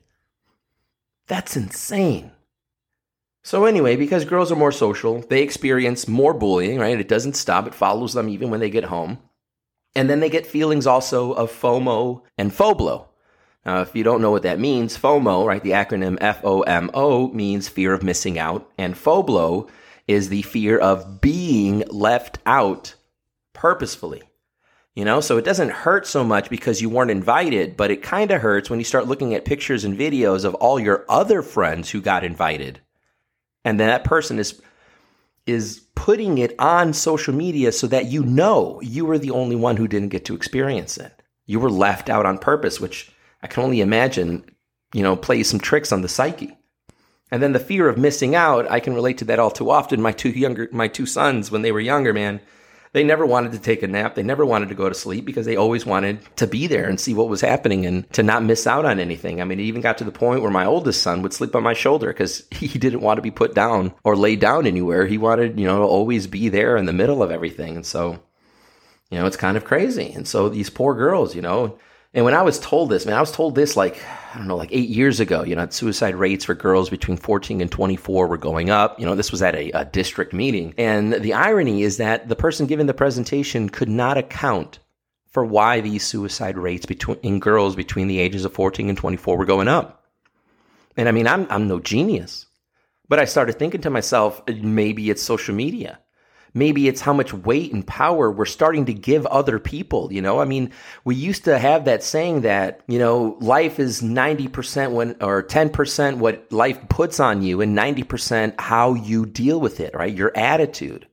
That's 1.27 1.57
insane. 1.57 2.33
So, 3.45 3.65
anyway, 3.65 3.97
because 3.97 4.25
girls 4.25 4.51
are 4.51 4.57
more 4.57 4.73
social, 4.73 5.21
they 5.21 5.43
experience 5.43 6.09
more 6.09 6.35
bullying, 6.35 6.79
right? 6.79 6.99
It 6.99 7.09
doesn't 7.09 7.37
stop, 7.37 7.67
it 7.67 7.75
follows 7.75 8.15
them 8.15 8.29
even 8.29 8.51
when 8.51 8.61
they 8.61 8.71
get 8.71 8.85
home. 8.85 9.19
And 9.95 10.11
then 10.11 10.21
they 10.21 10.31
get 10.31 10.47
feelings 10.47 10.87
also 10.87 11.33
of 11.33 11.53
FOMO 11.53 12.23
and 12.37 12.53
FOBLO. 12.53 13.08
Now, 13.69 13.83
if 13.83 13.95
you 13.95 14.03
don't 14.03 14.23
know 14.23 14.31
what 14.31 14.45
that 14.45 14.59
means, 14.59 14.97
FOMO, 14.97 15.45
right, 15.47 15.63
the 15.63 15.73
acronym 15.73 16.17
F 16.23 16.41
O 16.43 16.63
M 16.63 16.91
O 16.95 17.29
means 17.33 17.69
fear 17.69 17.93
of 17.93 18.03
missing 18.03 18.39
out, 18.39 18.67
and 18.79 18.95
FOBLO 18.95 19.69
is 20.07 20.31
the 20.31 20.41
fear 20.41 20.79
of 20.79 21.21
being 21.21 21.85
left 21.91 22.39
out 22.47 22.95
purposefully. 23.53 24.23
You 24.95 25.05
know, 25.05 25.21
so 25.21 25.37
it 25.37 25.45
doesn't 25.45 25.71
hurt 25.71 26.07
so 26.07 26.25
much 26.25 26.49
because 26.49 26.81
you 26.81 26.89
weren't 26.89 27.11
invited, 27.11 27.77
but 27.77 27.91
it 27.91 28.03
kind 28.03 28.31
of 28.31 28.41
hurts 28.41 28.71
when 28.71 28.79
you 28.79 28.87
start 28.87 29.07
looking 29.07 29.35
at 29.35 29.45
pictures 29.45 29.85
and 29.85 29.99
videos 29.99 30.47
of 30.47 30.55
all 30.55 30.81
your 30.81 31.05
other 31.07 31.43
friends 31.43 31.91
who 31.91 32.01
got 32.01 32.25
invited. 32.25 32.81
And 33.67 33.79
then 33.79 33.89
that 33.89 34.03
person 34.03 34.39
is 34.39 34.63
is 35.47 35.83
putting 35.95 36.39
it 36.39 36.59
on 36.59 36.95
social 36.95 37.35
media 37.35 37.73
so 37.73 37.87
that 37.89 38.07
you 38.07 38.25
know 38.25 38.81
you 38.81 39.05
were 39.05 39.19
the 39.19 39.33
only 39.33 39.57
one 39.57 39.77
who 39.77 39.87
didn't 39.87 40.09
get 40.09 40.25
to 40.25 40.35
experience 40.35 40.97
it. 40.97 41.23
You 41.45 41.61
were 41.61 41.71
left 41.71 42.09
out 42.09 42.25
on 42.25 42.39
purpose, 42.39 42.81
which 42.81 43.13
I 43.43 43.47
can 43.47 43.63
only 43.63 43.81
imagine, 43.81 44.45
you 44.93 45.03
know, 45.03 45.17
plays 45.17 45.49
some 45.49 45.61
tricks 45.61 45.93
on 45.93 46.03
the 46.03 46.09
psyche. 46.09 46.57
And 47.31 47.43
then 47.43 47.53
the 47.53 47.61
fear 47.61 47.89
of 47.89 47.99
missing 47.99 48.35
out, 48.35 48.71
I 48.71 48.81
can 48.81 48.95
relate 48.95 49.19
to 49.19 49.27
that 49.27 49.39
all 49.39 49.51
too 49.51 49.71
often. 49.71 50.01
My 50.01 50.13
two 50.13 50.31
younger, 50.31 50.69
my 50.73 50.89
two 50.89 51.07
sons, 51.07 51.51
when 51.51 51.63
they 51.63 51.73
were 51.73 51.81
younger, 51.81 52.15
man, 52.15 52.41
they 52.93 53.05
never 53.05 53.27
wanted 53.27 53.53
to 53.53 53.59
take 53.59 53.83
a 53.83 53.87
nap. 53.87 54.15
They 54.15 54.23
never 54.23 54.47
wanted 54.47 54.71
to 54.71 54.75
go 54.75 54.89
to 54.89 54.95
sleep 54.95 55.27
because 55.27 55.45
they 55.45 55.57
always 55.57 55.85
wanted 55.85 56.21
to 56.37 56.47
be 56.47 56.67
there 56.67 56.89
and 56.89 56.99
see 56.99 57.13
what 57.13 57.29
was 57.29 57.43
happening 57.43 57.85
and 57.85 58.11
to 58.15 58.23
not 58.23 58.45
miss 58.45 58.67
out 58.67 58.87
on 58.87 58.99
anything. 58.99 59.41
I 59.41 59.45
mean, 59.45 59.61
it 59.61 59.65
even 59.65 59.83
got 59.83 59.99
to 59.99 60.05
the 60.05 60.11
point 60.11 60.41
where 60.41 60.51
my 60.51 60.65
oldest 60.65 61.03
son 61.03 61.21
would 61.23 61.35
sleep 61.35 61.55
on 61.55 61.63
my 61.63 61.75
shoulder 61.75 62.09
because 62.09 62.45
he 62.51 62.67
didn't 62.79 63.03
want 63.03 63.19
to 63.19 63.23
be 63.23 63.31
put 63.31 63.55
down 63.55 63.93
or 64.05 64.17
laid 64.17 64.41
down 64.41 64.67
anywhere. 64.67 65.07
He 65.07 65.19
wanted, 65.19 65.61
you 65.61 65.67
know, 65.67 65.79
to 65.79 65.85
always 65.85 66.27
be 66.27 66.49
there 66.49 66.77
in 66.77 66.87
the 66.87 66.93
middle 66.95 67.23
of 67.23 67.31
everything. 67.31 67.77
And 67.77 67.85
so, 67.87 68.19
you 69.11 69.19
know, 69.19 69.27
it's 69.27 69.37
kind 69.37 69.57
of 69.57 69.65
crazy. 69.65 70.11
And 70.13 70.27
so 70.27 70.49
these 70.49 70.71
poor 70.71 70.95
girls, 70.95 71.35
you 71.35 71.43
know, 71.43 71.79
and 72.15 72.25
when 72.25 72.35
I 72.35 72.43
was 72.43 72.59
told 72.59 72.89
this, 72.89 73.05
man, 73.05 73.17
I 73.17 73.21
was 73.21 73.33
told 73.33 73.55
this 73.55 73.77
like, 73.77 74.03
I 74.35 74.39
don't 74.39 74.49
know, 74.49 74.57
like 74.57 74.73
eight 74.73 74.89
years 74.89 75.21
ago, 75.21 75.45
you 75.45 75.55
know, 75.55 75.69
suicide 75.69 76.15
rates 76.15 76.45
for 76.45 76.55
girls 76.55 76.89
between 76.89 77.19
14 77.19 77.61
and 77.61 77.71
24 77.71 78.27
were 78.27 78.39
going 78.39 78.71
up. 78.71 78.99
You 78.99 79.05
know, 79.05 79.15
this 79.15 79.31
was 79.31 79.43
at 79.43 79.55
a, 79.55 79.71
a 79.73 79.85
district 79.85 80.33
meeting. 80.33 80.75
And 80.79 81.13
the 81.13 81.35
irony 81.35 81.83
is 81.83 81.99
that 81.99 82.29
the 82.29 82.37
person 82.37 82.67
giving 82.67 82.87
the 82.87 82.95
presentation 82.95 83.69
could 83.69 83.91
not 83.91 84.17
account 84.17 84.79
for 85.31 85.45
why 85.45 85.83
these 85.83 86.07
suicide 86.07 86.57
rates 86.57 86.87
between 86.87 87.19
in 87.19 87.41
girls 87.41 87.77
between 87.77 88.09
the 88.09 88.19
ages 88.19 88.47
of 88.47 88.55
14 88.55 88.89
and 88.89 88.97
24 88.97 89.37
were 89.37 89.45
going 89.45 89.69
up. 89.69 90.07
And 90.97 91.09
I 91.09 91.13
mean, 91.13 91.29
I'm, 91.29 91.47
I'm 91.51 91.69
no 91.69 91.79
genius, 91.79 92.47
but 93.09 93.19
I 93.19 93.27
started 93.27 93.59
thinking 93.59 93.83
to 93.83 93.91
myself, 93.91 94.43
maybe 94.49 95.11
it's 95.11 95.23
social 95.23 95.55
media 95.55 95.99
maybe 96.55 96.89
it's 96.89 97.01
how 97.01 97.13
much 97.13 97.33
weight 97.33 97.73
and 97.73 97.87
power 97.87 98.31
we're 98.31 98.45
starting 98.45 98.87
to 98.87 98.95
give 98.95 99.27
other 99.27 99.59
people 99.59 100.13
you 100.13 100.23
know? 100.23 100.41
I 100.41 100.45
mean 100.45 100.73
we 101.05 101.15
used 101.15 101.45
to 101.45 101.59
have 101.59 101.85
that 101.85 102.03
saying 102.03 102.43
that 102.43 102.81
you 102.87 102.99
know 102.99 103.37
life 103.41 103.79
is 103.79 104.03
90% 104.03 104.93
when 104.93 105.17
or 105.21 105.43
10% 105.43 106.19
what 106.19 106.51
life 106.53 106.89
puts 106.89 107.21
on 107.21 107.43
you 107.43 107.61
and 107.61 107.77
90% 107.77 108.61
how 108.61 108.95
you 108.95 109.27
deal 109.27 109.61
with 109.61 109.81
it 109.81 109.95
right? 109.95 110.15
Your 110.15 110.37
attitude. 110.37 111.07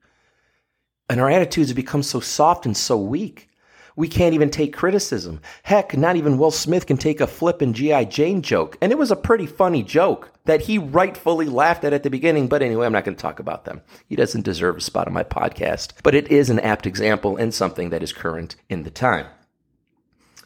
And 1.08 1.22
our 1.22 1.30
attitudes 1.30 1.70
have 1.70 1.76
become 1.76 2.02
so 2.02 2.20
soft 2.20 2.66
and 2.66 2.76
so 2.76 2.98
weak 2.98 3.50
we 3.96 4.08
can't 4.08 4.34
even 4.34 4.50
take 4.50 4.74
criticism. 4.74 5.42
Heck, 5.64 5.96
not 5.96 6.16
even 6.16 6.38
Will 6.38 6.52
Smith 6.52 6.86
can 6.86 6.98
take 6.98 7.22
a 7.22 7.28
flip 7.28 7.62
and 7.62 7.74
G.I. 7.74 8.06
Jane 8.06 8.42
joke. 8.42 8.78
And 8.82 8.92
it 8.92 8.98
was 8.98 9.12
a 9.12 9.16
pretty 9.16 9.46
funny 9.46 9.84
joke 9.84 10.32
that 10.46 10.62
he 10.62 10.78
rightfully 10.78 11.46
laughed 11.46 11.84
at 11.84 11.94
at 11.94 12.04
the 12.04 12.10
beginning. 12.10 12.48
But 12.48 12.62
anyway, 12.62 12.86
I'm 12.86 12.94
not 12.94 13.06
going 13.06 13.16
to 13.16 13.22
talk 13.22 13.40
about 13.40 13.66
them. 13.66 13.82
He 14.08 14.16
doesn't 14.16 14.44
deserve 14.44 14.78
a 14.78 14.82
spot 14.82 15.08
on 15.08 15.14
my 15.14 15.24
podcast. 15.24 15.94
But 16.04 16.16
it 16.16 16.30
is 16.30 16.50
an 16.50 16.60
apt 16.60 16.86
example 16.86 17.38
and 17.38 17.54
something 17.54 17.90
that 17.90 18.04
is 18.04 18.14
current 18.14 18.56
in 18.70 18.84
the 18.84 18.92
time. 18.92 19.28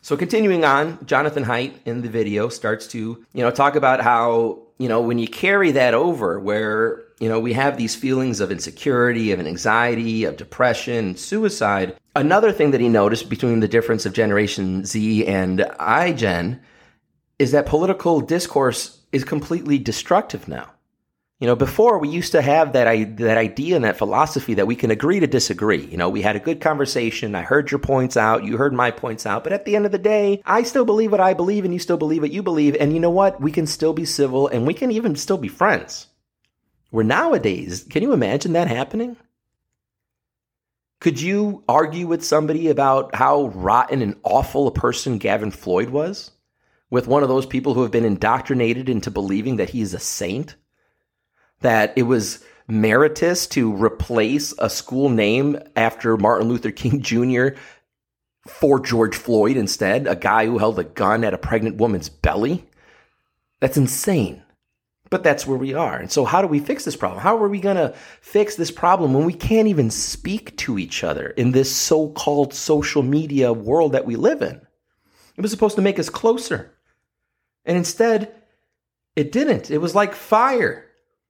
So 0.01 0.15
continuing 0.15 0.63
on, 0.63 1.05
Jonathan 1.05 1.43
Haidt 1.43 1.73
in 1.85 2.01
the 2.01 2.09
video 2.09 2.49
starts 2.49 2.87
to, 2.87 3.25
you 3.33 3.43
know, 3.43 3.51
talk 3.51 3.75
about 3.75 4.01
how, 4.01 4.59
you 4.77 4.87
know, 4.87 5.01
when 5.01 5.19
you 5.19 5.27
carry 5.27 5.71
that 5.71 5.93
over 5.93 6.39
where, 6.39 7.03
you 7.19 7.27
know, 7.27 7.39
we 7.39 7.53
have 7.53 7.77
these 7.77 7.95
feelings 7.95 8.39
of 8.39 8.51
insecurity, 8.51 9.31
of 9.31 9.39
anxiety, 9.39 10.23
of 10.23 10.37
depression, 10.37 11.17
suicide. 11.17 11.95
Another 12.15 12.51
thing 12.51 12.71
that 12.71 12.81
he 12.81 12.89
noticed 12.89 13.29
between 13.29 13.59
the 13.59 13.67
difference 13.67 14.05
of 14.05 14.13
Generation 14.13 14.85
Z 14.85 15.25
and 15.25 15.59
iGen 15.79 16.59
is 17.37 17.51
that 17.51 17.65
political 17.65 18.21
discourse 18.21 19.01
is 19.11 19.23
completely 19.23 19.77
destructive 19.77 20.47
now. 20.47 20.71
You 21.39 21.47
know, 21.47 21.55
before 21.55 21.99
we 21.99 22.09
used 22.09 22.33
to 22.33 22.41
have 22.41 22.73
that 22.73 23.17
that 23.17 23.37
idea 23.37 23.77
and 23.77 23.85
that 23.85 23.97
philosophy 23.97 24.55
that 24.55 24.67
we 24.67 24.75
can 24.75 24.91
agree 24.91 25.21
to 25.21 25.27
disagree. 25.27 25.85
You 25.85 25.95
know, 25.95 26.09
we 26.09 26.21
had 26.21 26.35
a 26.35 26.39
good 26.39 26.59
conversation. 26.59 27.33
I 27.33 27.43
heard 27.43 27.71
your 27.71 27.79
points 27.79 28.17
out. 28.17 28.43
You 28.43 28.57
heard 28.57 28.73
my 28.73 28.91
points 28.91 29.25
out. 29.25 29.45
But 29.45 29.53
at 29.53 29.63
the 29.63 29.77
end 29.77 29.85
of 29.85 29.93
the 29.93 29.97
day, 29.97 30.41
I 30.45 30.63
still 30.63 30.83
believe 30.83 31.11
what 31.11 31.21
I 31.21 31.33
believe, 31.33 31.63
and 31.63 31.73
you 31.73 31.79
still 31.79 31.95
believe 31.95 32.23
what 32.23 32.33
you 32.33 32.43
believe. 32.43 32.75
And 32.77 32.91
you 32.91 32.99
know 32.99 33.09
what? 33.09 33.39
We 33.39 33.53
can 33.53 33.67
still 33.67 33.93
be 33.93 34.03
civil, 34.03 34.49
and 34.49 34.67
we 34.67 34.73
can 34.73 34.91
even 34.91 35.15
still 35.15 35.37
be 35.37 35.47
friends. 35.47 36.07
Where 36.89 37.05
nowadays, 37.05 37.85
can 37.89 38.03
you 38.03 38.13
imagine 38.13 38.53
that 38.53 38.67
happening? 38.67 39.17
Could 40.99 41.21
you 41.21 41.63
argue 41.69 42.07
with 42.07 42.25
somebody 42.25 42.67
about 42.67 43.15
how 43.15 43.47
rotten 43.49 44.01
and 44.01 44.15
awful 44.23 44.67
a 44.67 44.71
person 44.71 45.17
Gavin 45.17 45.51
Floyd 45.51 45.89
was? 45.89 46.31
With 46.89 47.07
one 47.07 47.23
of 47.23 47.29
those 47.29 47.45
people 47.45 47.73
who 47.73 47.83
have 47.83 47.91
been 47.91 48.05
indoctrinated 48.05 48.89
into 48.89 49.11
believing 49.11 49.57
that 49.57 49.69
he 49.69 49.81
is 49.81 49.93
a 49.93 49.99
saint? 49.99 50.55
that 51.61 51.93
it 51.95 52.03
was 52.03 52.43
meritorious 52.67 53.47
to 53.47 53.73
replace 53.73 54.53
a 54.59 54.69
school 54.69 55.09
name 55.09 55.57
after 55.75 56.17
Martin 56.17 56.47
Luther 56.47 56.71
King 56.71 57.01
Jr. 57.01 57.49
for 58.47 58.79
George 58.79 59.15
Floyd 59.15 59.57
instead, 59.57 60.07
a 60.07 60.15
guy 60.15 60.45
who 60.45 60.57
held 60.57 60.79
a 60.79 60.83
gun 60.83 61.23
at 61.23 61.33
a 61.33 61.37
pregnant 61.37 61.77
woman's 61.77 62.09
belly. 62.09 62.65
That's 63.59 63.77
insane. 63.77 64.43
But 65.09 65.23
that's 65.23 65.47
where 65.47 65.57
we 65.57 65.73
are. 65.73 65.97
And 65.97 66.11
so, 66.11 66.23
how 66.23 66.41
do 66.41 66.47
we 66.47 66.59
fix 66.59 66.85
this 66.85 66.95
problem? 66.95 67.21
How 67.21 67.35
are 67.37 67.49
we 67.49 67.59
going 67.59 67.77
to 67.77 67.95
fix 68.21 68.55
this 68.55 68.71
problem 68.71 69.13
when 69.13 69.25
we 69.25 69.33
can't 69.33 69.67
even 69.67 69.89
speak 69.89 70.55
to 70.57 70.77
each 70.77 71.03
other 71.03 71.29
in 71.29 71.51
this 71.51 71.75
so 71.75 72.09
called 72.09 72.53
social 72.53 73.01
media 73.01 73.51
world 73.51 73.93
that 73.93 74.05
we 74.05 74.15
live 74.15 74.41
in? 74.41 74.61
It 75.35 75.41
was 75.41 75.51
supposed 75.51 75.77
to 75.77 75.81
make 75.81 75.97
us 75.97 76.09
closer. 76.09 76.75
And 77.65 77.77
instead, 77.77 78.35
it 79.15 79.31
didn't. 79.31 79.71
It 79.71 79.79
was 79.79 79.95
like 79.95 80.13
fire 80.13 80.85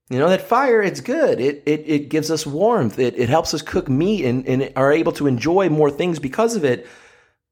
You 0.10 0.18
know, 0.18 0.30
that 0.30 0.42
fire, 0.42 0.82
it's 0.82 1.02
good. 1.02 1.40
It, 1.40 1.64
it, 1.68 1.84
it 1.86 2.10
gives 2.10 2.32
us 2.32 2.46
warmth. 2.46 2.98
It, 2.98 3.18
it 3.18 3.30
helps 3.30 3.54
us 3.54 3.62
cook 3.62 3.88
meat 3.88 4.26
and, 4.26 4.46
and 4.48 4.74
are 4.76 4.92
able 4.92 5.12
to 5.14 5.28
enjoy 5.28 5.70
more 5.70 5.92
things 5.92 6.20
because 6.20 6.56
of 6.56 6.66
it. 6.66 6.88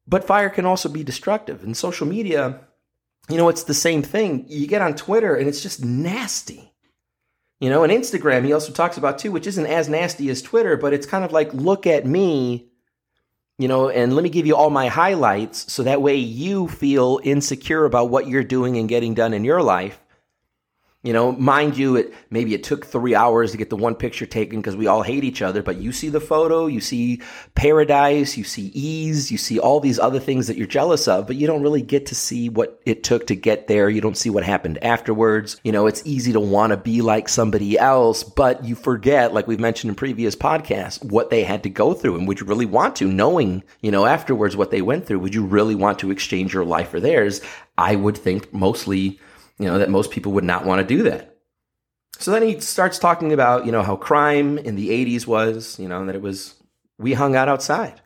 But 0.08 0.26
fire 0.26 0.50
can 0.50 0.66
also 0.66 0.90
be 0.90 1.04
destructive. 1.04 1.64
And 1.64 1.78
social 1.78 2.08
media, 2.08 2.67
you 3.30 3.38
know, 3.38 3.50
it's 3.50 3.64
the 3.64 3.74
same 3.74 4.02
thing. 4.02 4.46
You 4.48 4.68
get 4.68 4.82
on 4.82 4.96
Twitter 4.96 5.36
and 5.36 5.48
it's 5.48 5.62
just 5.62 5.84
nasty. 5.84 6.72
You 7.60 7.70
know, 7.70 7.84
and 7.84 7.92
Instagram, 7.92 8.46
he 8.46 8.54
also 8.54 8.72
talks 8.72 8.98
about 8.98 9.18
too, 9.18 9.32
which 9.32 9.48
isn't 9.48 9.66
as 9.66 9.90
nasty 9.90 10.30
as 10.30 10.42
Twitter, 10.42 10.78
but 10.78 10.94
it's 10.94 11.08
kind 11.08 11.26
of 11.26 11.32
like, 11.32 11.54
look 11.54 11.88
at 11.88 12.06
me, 12.06 12.70
you 13.58 13.68
know, 13.68 13.90
and 13.90 14.14
let 14.14 14.22
me 14.22 14.30
give 14.30 14.46
you 14.46 14.56
all 14.56 14.70
my 14.70 14.88
highlights 14.88 15.72
so 15.72 15.84
that 15.84 16.02
way 16.02 16.16
you 16.16 16.68
feel 16.68 17.20
insecure 17.24 17.86
about 17.86 18.12
what 18.12 18.28
you're 18.28 18.44
doing 18.44 18.78
and 18.78 18.88
getting 18.88 19.16
done 19.16 19.34
in 19.34 19.44
your 19.44 19.64
life. 19.64 20.00
You 21.04 21.14
know, 21.14 21.32
mind 21.32 21.78
you, 21.78 21.96
it 21.96 22.14
maybe 22.32 22.56
it 22.56 22.64
took 22.64 22.84
three 22.84 23.14
hours 23.14 23.52
to 23.52 23.58
get 23.58 23.70
the 23.70 23.78
one 23.78 23.94
picture 23.94 24.26
taken 24.26 24.60
because 24.60 24.76
we 24.76 24.88
all 24.88 25.04
hate 25.04 25.24
each 25.24 25.44
other. 25.44 25.62
But 25.62 25.78
you 25.78 25.92
see 25.92 26.10
the 26.10 26.20
photo, 26.20 26.66
you 26.66 26.82
see 26.82 27.22
paradise, 27.54 28.36
you 28.36 28.44
see 28.44 28.72
ease, 28.74 29.32
you 29.32 29.38
see 29.38 29.60
all 29.60 29.80
these 29.80 30.00
other 30.00 30.20
things 30.20 30.48
that 30.48 30.58
you're 30.58 30.66
jealous 30.66 31.08
of, 31.08 31.28
but 31.28 31.36
you 31.36 31.46
don't 31.46 31.62
really 31.62 31.84
get 31.84 32.08
to 32.08 32.16
see 32.16 32.50
what 32.50 32.82
it 32.84 33.04
took 33.04 33.28
to 33.28 33.36
get 33.36 33.68
there. 33.68 33.92
You 33.92 34.02
don't 34.02 34.18
see 34.18 34.32
what 34.32 34.44
happened 34.44 34.84
afterwards. 34.84 35.62
You 35.64 35.72
know, 35.72 35.86
it's 35.86 36.02
easy 36.04 36.34
to 36.34 36.40
want 36.40 36.72
to 36.72 36.78
be 36.78 37.04
like 37.04 37.30
somebody 37.30 37.78
else, 37.78 38.24
but 38.24 38.66
you 38.66 38.74
forget, 38.74 39.36
like 39.36 39.48
we've 39.48 39.60
mentioned 39.60 39.90
in 39.90 39.96
previous 39.96 40.36
podcasts, 40.36 41.02
what 41.06 41.30
they 41.30 41.44
had 41.44 41.62
to 41.62 41.70
go 41.70 41.94
through. 41.94 42.18
And 42.18 42.28
would 42.28 42.40
you 42.40 42.48
really 42.48 42.66
want 42.66 42.96
to, 42.98 43.06
knowing, 43.06 43.64
you 43.82 43.92
know, 43.92 44.08
afterwards 44.08 44.58
what 44.58 44.72
they 44.72 44.82
went 44.82 45.06
through, 45.06 45.20
would 45.20 45.36
you 45.36 45.46
really 45.46 45.76
want 45.76 46.00
to 46.00 46.10
exchange 46.10 46.56
your 46.56 46.66
life 46.66 46.90
for 46.90 47.00
theirs? 47.00 47.40
I 47.78 47.96
would 47.96 48.18
think 48.18 48.52
mostly 48.52 49.20
you 49.60 49.66
know, 49.66 49.80
that 49.80 49.90
most 49.90 50.12
people 50.12 50.32
would 50.34 50.44
not 50.44 50.66
want 50.66 50.80
to 50.80 50.96
do 50.96 51.04
that. 51.04 51.38
So 52.20 52.32
then 52.32 52.42
he 52.42 52.60
starts 52.60 52.98
talking 52.98 53.34
about, 53.34 53.66
you 53.66 53.72
know, 53.72 53.84
how 53.84 53.96
crime 53.96 54.58
in 54.58 54.76
the 54.76 54.90
80s 54.90 55.28
was, 55.28 55.78
you 55.80 55.88
know, 55.88 56.06
that 56.06 56.16
it 56.16 56.22
was, 56.22 56.56
we 56.98 57.14
hung 57.14 57.36
out 57.36 57.50
outside. 57.50 58.02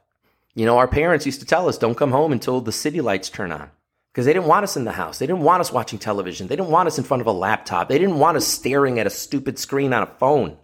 You 0.53 0.65
know, 0.65 0.77
our 0.77 0.87
parents 0.87 1.25
used 1.25 1.39
to 1.39 1.45
tell 1.45 1.69
us, 1.69 1.77
don't 1.77 1.97
come 1.97 2.11
home 2.11 2.33
until 2.33 2.59
the 2.59 2.73
city 2.73 2.99
lights 2.99 3.29
turn 3.29 3.51
on 3.51 3.71
because 4.11 4.25
they 4.25 4.33
didn't 4.33 4.47
want 4.47 4.65
us 4.65 4.75
in 4.75 4.83
the 4.83 4.91
house. 4.91 5.19
They 5.19 5.27
didn't 5.27 5.43
want 5.43 5.61
us 5.61 5.71
watching 5.71 5.97
television. 5.97 6.47
They 6.47 6.57
didn't 6.57 6.71
want 6.71 6.87
us 6.87 6.97
in 6.97 7.05
front 7.05 7.21
of 7.21 7.27
a 7.27 7.31
laptop. 7.31 7.87
They 7.87 7.97
didn't 7.97 8.19
want 8.19 8.35
us 8.35 8.45
staring 8.45 8.99
at 8.99 9.07
a 9.07 9.11
stupid 9.11 9.57
screen 9.57 9.93
on 9.93 10.03
a 10.03 10.07
phone. 10.07 10.57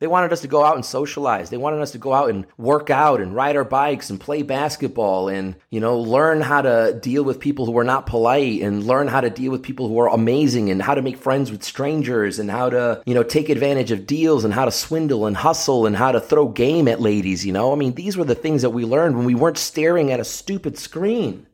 They 0.00 0.08
wanted 0.08 0.32
us 0.32 0.40
to 0.40 0.48
go 0.48 0.64
out 0.64 0.74
and 0.74 0.84
socialize. 0.84 1.50
They 1.50 1.56
wanted 1.56 1.80
us 1.80 1.92
to 1.92 1.98
go 1.98 2.12
out 2.12 2.28
and 2.28 2.46
work 2.58 2.90
out 2.90 3.20
and 3.20 3.34
ride 3.34 3.56
our 3.56 3.64
bikes 3.64 4.10
and 4.10 4.20
play 4.20 4.42
basketball 4.42 5.28
and, 5.28 5.54
you 5.70 5.78
know, 5.78 5.98
learn 5.98 6.40
how 6.40 6.62
to 6.62 6.98
deal 7.00 7.22
with 7.22 7.38
people 7.38 7.64
who 7.64 7.78
are 7.78 7.84
not 7.84 8.06
polite 8.06 8.60
and 8.60 8.84
learn 8.84 9.06
how 9.06 9.20
to 9.20 9.30
deal 9.30 9.52
with 9.52 9.62
people 9.62 9.86
who 9.86 9.98
are 10.00 10.08
amazing 10.08 10.68
and 10.68 10.82
how 10.82 10.94
to 10.94 11.02
make 11.02 11.16
friends 11.16 11.52
with 11.52 11.62
strangers 11.62 12.40
and 12.40 12.50
how 12.50 12.68
to, 12.70 13.02
you 13.06 13.14
know, 13.14 13.22
take 13.22 13.48
advantage 13.48 13.92
of 13.92 14.06
deals 14.06 14.44
and 14.44 14.52
how 14.52 14.64
to 14.64 14.72
swindle 14.72 15.26
and 15.26 15.36
hustle 15.36 15.86
and 15.86 15.96
how 15.96 16.10
to 16.10 16.20
throw 16.20 16.48
game 16.48 16.88
at 16.88 17.00
ladies, 17.00 17.46
you 17.46 17.52
know? 17.52 17.72
I 17.72 17.76
mean, 17.76 17.94
these 17.94 18.16
were 18.16 18.24
the 18.24 18.34
things 18.34 18.62
that 18.62 18.70
we 18.70 18.84
learned 18.84 19.16
when 19.16 19.26
we 19.26 19.36
weren't 19.36 19.58
staring 19.58 20.10
at 20.10 20.20
a 20.20 20.24
stupid 20.24 20.76
screen. 20.76 21.46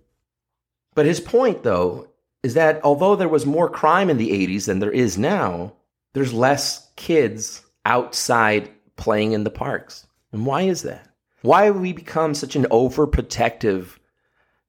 But 0.94 1.04
his 1.06 1.20
point, 1.20 1.62
though, 1.62 2.08
is 2.42 2.54
that 2.54 2.82
although 2.82 3.16
there 3.16 3.28
was 3.28 3.44
more 3.44 3.68
crime 3.68 4.08
in 4.08 4.16
the 4.16 4.30
80s 4.30 4.64
than 4.64 4.78
there 4.78 4.90
is 4.90 5.18
now, 5.18 5.74
there's 6.14 6.32
less 6.32 6.88
kids 6.96 7.62
outside 7.90 8.70
playing 8.94 9.32
in 9.32 9.42
the 9.42 9.50
parks. 9.50 10.06
And 10.30 10.46
why 10.46 10.62
is 10.62 10.82
that? 10.82 11.08
Why 11.42 11.64
have 11.64 11.80
we 11.80 11.92
become 11.92 12.34
such 12.34 12.54
an 12.54 12.66
overprotective 12.70 13.98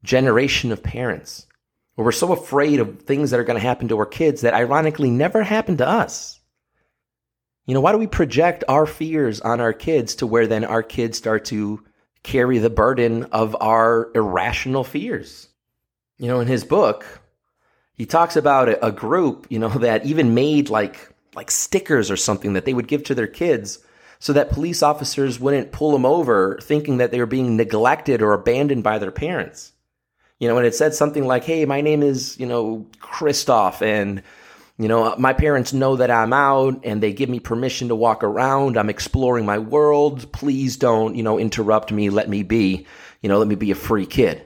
generation 0.03 0.71
of 0.71 0.81
parents? 0.81 1.45
Where 1.93 2.05
we're 2.05 2.13
so 2.13 2.31
afraid 2.33 2.79
of 2.79 3.03
things 3.03 3.29
that 3.29 3.39
are 3.39 3.43
going 3.43 3.59
to 3.59 3.67
happen 3.67 3.89
to 3.89 3.97
our 3.99 4.07
kids 4.07 4.41
that 4.41 4.55
ironically 4.55 5.11
never 5.11 5.43
happened 5.43 5.77
to 5.79 5.87
us. 5.87 6.39
You 7.67 7.75
know, 7.75 7.81
why 7.81 7.91
do 7.91 7.99
we 7.99 8.07
project 8.07 8.63
our 8.67 8.87
fears 8.87 9.39
on 9.39 9.61
our 9.61 9.73
kids 9.73 10.15
to 10.15 10.25
where 10.25 10.47
then 10.47 10.63
our 10.63 10.81
kids 10.81 11.19
start 11.19 11.45
to 11.45 11.83
carry 12.23 12.57
the 12.57 12.71
burden 12.71 13.25
of 13.25 13.55
our 13.61 14.09
irrational 14.15 14.83
fears? 14.83 15.47
You 16.17 16.27
know, 16.27 16.39
in 16.39 16.47
his 16.47 16.63
book, 16.63 17.05
he 17.93 18.07
talks 18.07 18.35
about 18.35 18.67
a, 18.67 18.87
a 18.87 18.91
group, 18.91 19.45
you 19.51 19.59
know, 19.59 19.69
that 19.85 20.07
even 20.07 20.33
made 20.33 20.71
like 20.71 21.10
like 21.35 21.51
stickers 21.51 22.11
or 22.11 22.17
something 22.17 22.53
that 22.53 22.65
they 22.65 22.73
would 22.73 22.87
give 22.87 23.03
to 23.05 23.15
their 23.15 23.27
kids 23.27 23.79
so 24.19 24.33
that 24.33 24.51
police 24.51 24.83
officers 24.83 25.39
wouldn't 25.39 25.71
pull 25.71 25.91
them 25.91 26.05
over 26.05 26.59
thinking 26.61 26.97
that 26.97 27.11
they 27.11 27.19
were 27.19 27.25
being 27.25 27.57
neglected 27.57 28.21
or 28.21 28.33
abandoned 28.33 28.83
by 28.83 28.99
their 28.99 29.11
parents. 29.11 29.73
You 30.39 30.47
know, 30.47 30.57
and 30.57 30.65
it 30.65 30.75
said 30.75 30.93
something 30.93 31.25
like, 31.25 31.43
"Hey, 31.43 31.65
my 31.65 31.81
name 31.81 32.03
is, 32.03 32.39
you 32.39 32.45
know, 32.45 32.87
Christoph 32.99 33.81
and 33.81 34.23
you 34.77 34.87
know, 34.87 35.15
my 35.17 35.33
parents 35.33 35.73
know 35.73 35.97
that 35.97 36.09
I'm 36.09 36.33
out 36.33 36.81
and 36.83 37.03
they 37.03 37.13
give 37.13 37.29
me 37.29 37.39
permission 37.39 37.89
to 37.89 37.95
walk 37.95 38.23
around. 38.23 38.77
I'm 38.77 38.89
exploring 38.89 39.45
my 39.45 39.59
world. 39.59 40.31
Please 40.31 40.75
don't, 40.75 41.13
you 41.15 41.21
know, 41.21 41.37
interrupt 41.37 41.91
me. 41.91 42.09
Let 42.09 42.29
me 42.29 42.41
be, 42.41 42.87
you 43.21 43.29
know, 43.29 43.37
let 43.37 43.47
me 43.47 43.55
be 43.55 43.71
a 43.71 43.75
free 43.75 44.05
kid." 44.05 44.43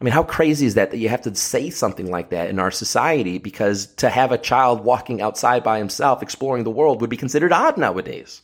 I 0.00 0.04
mean, 0.04 0.12
how 0.12 0.22
crazy 0.22 0.66
is 0.66 0.74
that 0.74 0.90
that 0.90 0.98
you 0.98 1.08
have 1.08 1.22
to 1.22 1.34
say 1.34 1.70
something 1.70 2.10
like 2.10 2.30
that 2.30 2.50
in 2.50 2.58
our 2.58 2.70
society 2.70 3.38
because 3.38 3.86
to 3.96 4.10
have 4.10 4.30
a 4.30 4.38
child 4.38 4.84
walking 4.84 5.22
outside 5.22 5.64
by 5.64 5.78
himself 5.78 6.22
exploring 6.22 6.64
the 6.64 6.70
world 6.70 7.00
would 7.00 7.10
be 7.10 7.16
considered 7.16 7.52
odd 7.52 7.78
nowadays. 7.78 8.42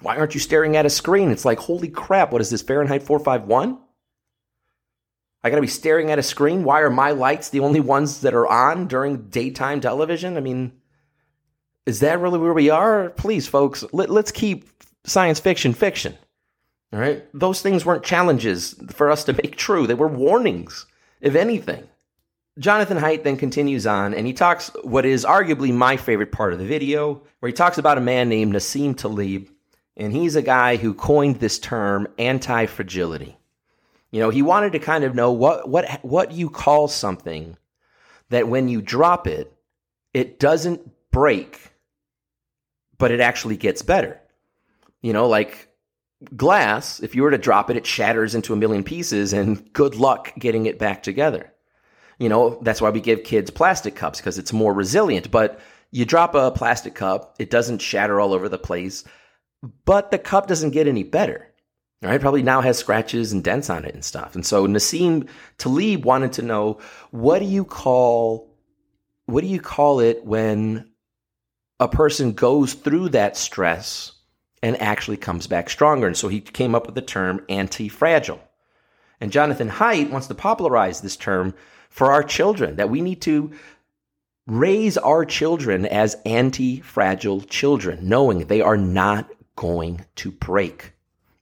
Why 0.00 0.16
aren't 0.16 0.34
you 0.34 0.40
staring 0.40 0.76
at 0.76 0.86
a 0.86 0.90
screen? 0.90 1.32
It's 1.32 1.44
like, 1.44 1.58
holy 1.58 1.88
crap, 1.88 2.30
what 2.30 2.40
is 2.40 2.50
this, 2.50 2.62
Fahrenheit 2.62 3.02
451? 3.02 3.78
I 5.42 5.50
gotta 5.50 5.62
be 5.62 5.66
staring 5.66 6.10
at 6.10 6.18
a 6.20 6.22
screen? 6.22 6.62
Why 6.62 6.80
are 6.80 6.90
my 6.90 7.10
lights 7.10 7.48
the 7.48 7.60
only 7.60 7.80
ones 7.80 8.20
that 8.20 8.34
are 8.34 8.46
on 8.46 8.86
during 8.86 9.28
daytime 9.28 9.80
television? 9.80 10.36
I 10.36 10.40
mean, 10.40 10.72
is 11.86 12.00
that 12.00 12.20
really 12.20 12.38
where 12.38 12.52
we 12.52 12.70
are? 12.70 13.10
Please, 13.10 13.48
folks, 13.48 13.84
let, 13.92 14.10
us 14.10 14.30
keep 14.30 14.68
science 15.04 15.40
fiction 15.40 15.72
fiction. 15.72 16.16
All 16.92 16.98
right. 16.98 17.24
Those 17.34 17.60
things 17.60 17.84
weren't 17.84 18.04
challenges 18.04 18.74
for 18.90 19.10
us 19.10 19.24
to 19.24 19.32
make 19.32 19.56
true. 19.56 19.86
They 19.86 19.94
were 19.94 20.08
warnings, 20.08 20.86
if 21.20 21.34
anything. 21.34 21.86
Jonathan 22.58 22.98
Haidt 22.98 23.22
then 23.22 23.36
continues 23.36 23.86
on 23.86 24.14
and 24.14 24.26
he 24.26 24.32
talks 24.32 24.70
what 24.82 25.06
is 25.06 25.24
arguably 25.24 25.72
my 25.72 25.96
favorite 25.96 26.32
part 26.32 26.52
of 26.52 26.58
the 26.58 26.66
video, 26.66 27.22
where 27.38 27.48
he 27.48 27.52
talks 27.52 27.78
about 27.78 27.98
a 27.98 28.02
man 28.02 28.28
named 28.28 28.54
Nassim 28.54 28.96
Taleb. 28.96 29.48
And 29.96 30.12
he's 30.12 30.36
a 30.36 30.42
guy 30.42 30.76
who 30.76 30.94
coined 30.94 31.36
this 31.36 31.58
term 31.58 32.08
anti 32.18 32.66
fragility. 32.66 33.36
You 34.10 34.20
know, 34.20 34.30
he 34.30 34.42
wanted 34.42 34.72
to 34.72 34.78
kind 34.78 35.04
of 35.04 35.14
know 35.14 35.32
what, 35.32 35.68
what, 35.68 36.04
what 36.04 36.32
you 36.32 36.48
call 36.48 36.88
something 36.88 37.56
that 38.30 38.48
when 38.48 38.68
you 38.68 38.80
drop 38.80 39.26
it, 39.26 39.52
it 40.14 40.38
doesn't 40.38 40.88
break, 41.10 41.72
but 42.96 43.10
it 43.10 43.20
actually 43.20 43.56
gets 43.56 43.82
better. 43.82 44.20
You 45.02 45.12
know, 45.12 45.28
like 45.28 45.67
glass, 46.36 47.00
if 47.00 47.14
you 47.14 47.22
were 47.22 47.30
to 47.30 47.38
drop 47.38 47.70
it, 47.70 47.76
it 47.76 47.86
shatters 47.86 48.34
into 48.34 48.52
a 48.52 48.56
million 48.56 48.84
pieces, 48.84 49.32
and 49.32 49.72
good 49.72 49.94
luck 49.94 50.32
getting 50.38 50.66
it 50.66 50.78
back 50.78 51.02
together. 51.02 51.52
You 52.18 52.28
know, 52.28 52.58
that's 52.62 52.80
why 52.80 52.90
we 52.90 53.00
give 53.00 53.22
kids 53.22 53.50
plastic 53.50 53.94
cups 53.94 54.18
because 54.18 54.38
it's 54.38 54.52
more 54.52 54.74
resilient. 54.74 55.30
But 55.30 55.60
you 55.90 56.04
drop 56.04 56.34
a 56.34 56.50
plastic 56.50 56.94
cup, 56.94 57.36
it 57.38 57.50
doesn't 57.50 57.80
shatter 57.80 58.20
all 58.20 58.32
over 58.32 58.48
the 58.48 58.58
place, 58.58 59.04
but 59.84 60.10
the 60.10 60.18
cup 60.18 60.46
doesn't 60.46 60.70
get 60.70 60.88
any 60.88 61.04
better. 61.04 61.44
Right? 62.00 62.20
Probably 62.20 62.42
now 62.42 62.60
has 62.60 62.78
scratches 62.78 63.32
and 63.32 63.42
dents 63.42 63.68
on 63.70 63.84
it 63.84 63.94
and 63.94 64.04
stuff. 64.04 64.36
And 64.36 64.46
so 64.46 64.68
Nassim 64.68 65.28
Taleb 65.58 66.04
wanted 66.04 66.32
to 66.34 66.42
know 66.42 66.78
what 67.10 67.40
do 67.40 67.44
you 67.44 67.64
call 67.64 68.48
what 69.26 69.42
do 69.42 69.48
you 69.48 69.60
call 69.60 70.00
it 70.00 70.24
when 70.24 70.90
a 71.80 71.88
person 71.88 72.32
goes 72.32 72.74
through 72.74 73.10
that 73.10 73.36
stress 73.36 74.12
and 74.62 74.80
actually 74.80 75.16
comes 75.16 75.46
back 75.46 75.70
stronger. 75.70 76.06
And 76.06 76.16
so 76.16 76.28
he 76.28 76.40
came 76.40 76.74
up 76.74 76.86
with 76.86 76.94
the 76.94 77.02
term 77.02 77.44
anti 77.48 77.88
fragile. 77.88 78.40
And 79.20 79.32
Jonathan 79.32 79.68
Haidt 79.68 80.10
wants 80.10 80.26
to 80.28 80.34
popularize 80.34 81.00
this 81.00 81.16
term 81.16 81.54
for 81.90 82.12
our 82.12 82.22
children, 82.22 82.76
that 82.76 82.90
we 82.90 83.00
need 83.00 83.20
to 83.22 83.50
raise 84.46 84.96
our 84.96 85.24
children 85.24 85.86
as 85.86 86.16
anti 86.24 86.80
fragile 86.80 87.40
children, 87.42 88.08
knowing 88.08 88.46
they 88.46 88.60
are 88.60 88.76
not 88.76 89.28
going 89.56 90.04
to 90.16 90.30
break. 90.30 90.92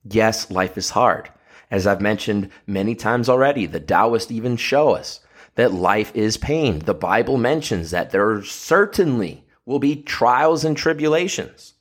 Yes, 0.05 0.51
life 0.51 0.79
is 0.79 0.91
hard. 0.91 1.31
As 1.71 1.87
I've 1.87 2.01
mentioned 2.01 2.51
many 2.67 2.95
times 2.95 3.29
already, 3.29 3.67
the 3.67 3.81
Taoists 3.81 4.31
even 4.31 4.57
show 4.57 4.91
us 4.91 5.21
that 5.57 5.73
life 5.73 6.15
is 6.15 6.37
pain. 6.37 6.79
The 6.81 6.95
Bible 6.95 7.39
mentions 7.39 7.91
that 7.91 8.11
there 8.11 8.43
certainly 8.45 9.45
will 9.65 9.81
be 9.81 9.97
trials 9.97 10.65
and 10.65 10.77
tribulations. 10.77 11.75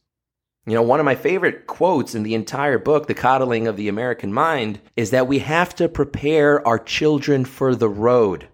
You 0.68 0.74
know, 0.74 0.82
one 0.82 1.00
of 1.00 1.06
my 1.06 1.14
favorite 1.14 1.68
quotes 1.68 2.16
in 2.16 2.24
the 2.24 2.34
entire 2.34 2.80
book, 2.80 3.06
The 3.06 3.14
Coddling 3.14 3.68
of 3.68 3.78
the 3.78 3.88
American 3.88 4.34
Mind, 4.34 4.82
is 4.96 5.12
that 5.12 5.28
we 5.28 5.38
have 5.40 5.76
to 5.76 5.88
prepare 5.88 6.66
our 6.68 6.80
children 6.80 7.46
for 7.46 7.76
the 7.76 7.90
road. 7.90 8.48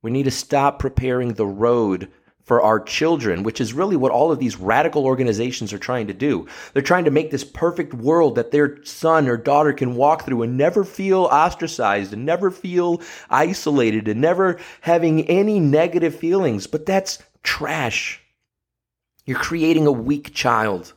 We 0.00 0.10
need 0.10 0.22
to 0.22 0.30
stop 0.30 0.78
preparing 0.78 1.34
the 1.34 1.46
road 1.46 2.10
for 2.40 2.62
our 2.62 2.80
children, 2.80 3.42
which 3.42 3.60
is 3.60 3.74
really 3.74 3.94
what 3.94 4.10
all 4.10 4.32
of 4.32 4.38
these 4.38 4.56
radical 4.56 5.04
organizations 5.04 5.70
are 5.70 5.78
trying 5.78 6.06
to 6.06 6.14
do. 6.14 6.46
They're 6.72 6.80
trying 6.82 7.04
to 7.04 7.10
make 7.10 7.30
this 7.30 7.44
perfect 7.44 7.92
world 7.92 8.36
that 8.36 8.50
their 8.50 8.82
son 8.84 9.28
or 9.28 9.36
daughter 9.36 9.74
can 9.74 9.96
walk 9.96 10.24
through 10.24 10.44
and 10.44 10.56
never 10.56 10.82
feel 10.82 11.24
ostracized 11.24 12.14
and 12.14 12.24
never 12.24 12.50
feel 12.50 13.02
isolated 13.28 14.08
and 14.08 14.22
never 14.22 14.58
having 14.80 15.28
any 15.28 15.60
negative 15.60 16.14
feelings. 16.14 16.66
But 16.66 16.86
that's 16.86 17.18
trash. 17.42 18.22
You're 19.26 19.38
creating 19.38 19.86
a 19.86 19.92
weak 19.92 20.32
child. 20.32 20.94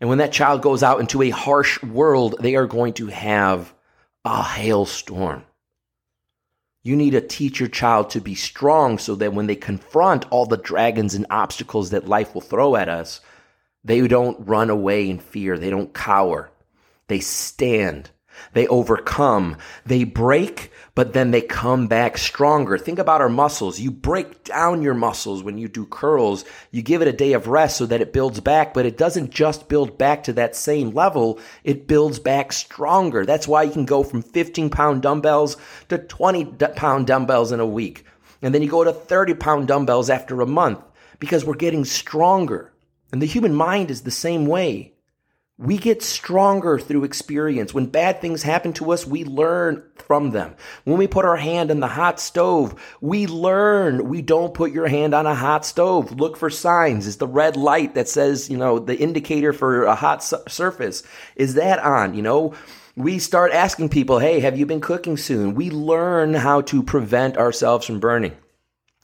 And 0.00 0.08
when 0.08 0.18
that 0.18 0.32
child 0.32 0.62
goes 0.62 0.82
out 0.82 1.00
into 1.00 1.22
a 1.22 1.30
harsh 1.30 1.82
world, 1.82 2.36
they 2.40 2.56
are 2.56 2.66
going 2.66 2.94
to 2.94 3.06
have 3.06 3.72
a 4.24 4.42
hailstorm. 4.42 5.44
You 6.82 6.96
need 6.96 7.10
to 7.10 7.20
teach 7.22 7.60
your 7.60 7.68
child 7.68 8.10
to 8.10 8.20
be 8.20 8.34
strong 8.34 8.98
so 8.98 9.14
that 9.14 9.32
when 9.32 9.46
they 9.46 9.56
confront 9.56 10.30
all 10.30 10.44
the 10.44 10.58
dragons 10.58 11.14
and 11.14 11.26
obstacles 11.30 11.90
that 11.90 12.08
life 12.08 12.34
will 12.34 12.42
throw 12.42 12.76
at 12.76 12.90
us, 12.90 13.20
they 13.84 14.06
don't 14.06 14.46
run 14.46 14.68
away 14.68 15.08
in 15.08 15.18
fear. 15.18 15.58
They 15.58 15.70
don't 15.70 15.94
cower. 15.94 16.50
They 17.08 17.20
stand. 17.20 18.10
They 18.52 18.66
overcome. 18.68 19.56
They 19.84 20.04
break, 20.04 20.70
but 20.94 21.12
then 21.12 21.30
they 21.30 21.40
come 21.40 21.86
back 21.86 22.16
stronger. 22.18 22.78
Think 22.78 22.98
about 22.98 23.20
our 23.20 23.28
muscles. 23.28 23.80
You 23.80 23.90
break 23.90 24.44
down 24.44 24.82
your 24.82 24.94
muscles 24.94 25.42
when 25.42 25.58
you 25.58 25.68
do 25.68 25.86
curls. 25.86 26.44
You 26.70 26.82
give 26.82 27.02
it 27.02 27.08
a 27.08 27.12
day 27.12 27.32
of 27.32 27.48
rest 27.48 27.76
so 27.76 27.86
that 27.86 28.00
it 28.00 28.12
builds 28.12 28.40
back, 28.40 28.72
but 28.74 28.86
it 28.86 28.96
doesn't 28.96 29.30
just 29.30 29.68
build 29.68 29.98
back 29.98 30.24
to 30.24 30.32
that 30.34 30.56
same 30.56 30.90
level. 30.90 31.38
It 31.64 31.86
builds 31.86 32.18
back 32.18 32.52
stronger. 32.52 33.26
That's 33.26 33.48
why 33.48 33.64
you 33.64 33.72
can 33.72 33.84
go 33.84 34.02
from 34.02 34.22
15 34.22 34.70
pound 34.70 35.02
dumbbells 35.02 35.56
to 35.88 35.98
20 35.98 36.44
pound 36.76 37.06
dumbbells 37.06 37.52
in 37.52 37.60
a 37.60 37.66
week. 37.66 38.04
And 38.42 38.54
then 38.54 38.62
you 38.62 38.68
go 38.68 38.84
to 38.84 38.92
30 38.92 39.34
pound 39.34 39.68
dumbbells 39.68 40.10
after 40.10 40.40
a 40.40 40.46
month 40.46 40.82
because 41.18 41.44
we're 41.44 41.54
getting 41.54 41.84
stronger. 41.84 42.72
And 43.12 43.22
the 43.22 43.26
human 43.26 43.54
mind 43.54 43.90
is 43.90 44.02
the 44.02 44.10
same 44.10 44.46
way. 44.46 44.93
We 45.56 45.78
get 45.78 46.02
stronger 46.02 46.80
through 46.80 47.04
experience. 47.04 47.72
When 47.72 47.86
bad 47.86 48.20
things 48.20 48.42
happen 48.42 48.72
to 48.74 48.90
us, 48.90 49.06
we 49.06 49.24
learn 49.24 49.84
from 49.94 50.32
them. 50.32 50.56
When 50.82 50.98
we 50.98 51.06
put 51.06 51.24
our 51.24 51.36
hand 51.36 51.70
on 51.70 51.78
the 51.78 51.86
hot 51.86 52.18
stove, 52.18 52.74
we 53.00 53.28
learn. 53.28 54.08
We 54.08 54.20
don't 54.20 54.52
put 54.52 54.72
your 54.72 54.88
hand 54.88 55.14
on 55.14 55.26
a 55.26 55.34
hot 55.34 55.64
stove. 55.64 56.10
Look 56.10 56.36
for 56.36 56.50
signs. 56.50 57.06
Is 57.06 57.18
the 57.18 57.28
red 57.28 57.56
light 57.56 57.94
that 57.94 58.08
says, 58.08 58.50
you 58.50 58.56
know, 58.56 58.80
the 58.80 58.98
indicator 58.98 59.52
for 59.52 59.84
a 59.84 59.94
hot 59.94 60.24
su- 60.24 60.42
surface, 60.48 61.04
is 61.36 61.54
that 61.54 61.78
on? 61.78 62.14
You 62.14 62.22
know, 62.22 62.54
we 62.96 63.20
start 63.20 63.52
asking 63.52 63.90
people, 63.90 64.18
hey, 64.18 64.40
have 64.40 64.58
you 64.58 64.66
been 64.66 64.80
cooking 64.80 65.16
soon? 65.16 65.54
We 65.54 65.70
learn 65.70 66.34
how 66.34 66.62
to 66.62 66.82
prevent 66.82 67.36
ourselves 67.36 67.86
from 67.86 68.00
burning. 68.00 68.36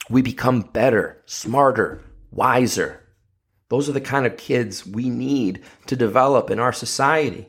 We 0.09 0.21
become 0.21 0.61
better, 0.61 1.21
smarter, 1.25 2.01
wiser. 2.29 3.00
Those 3.71 3.87
are 3.87 3.93
the 3.93 4.01
kind 4.01 4.25
of 4.25 4.35
kids 4.35 4.85
we 4.85 5.09
need 5.09 5.61
to 5.85 5.95
develop 5.95 6.49
in 6.49 6.59
our 6.59 6.73
society. 6.73 7.47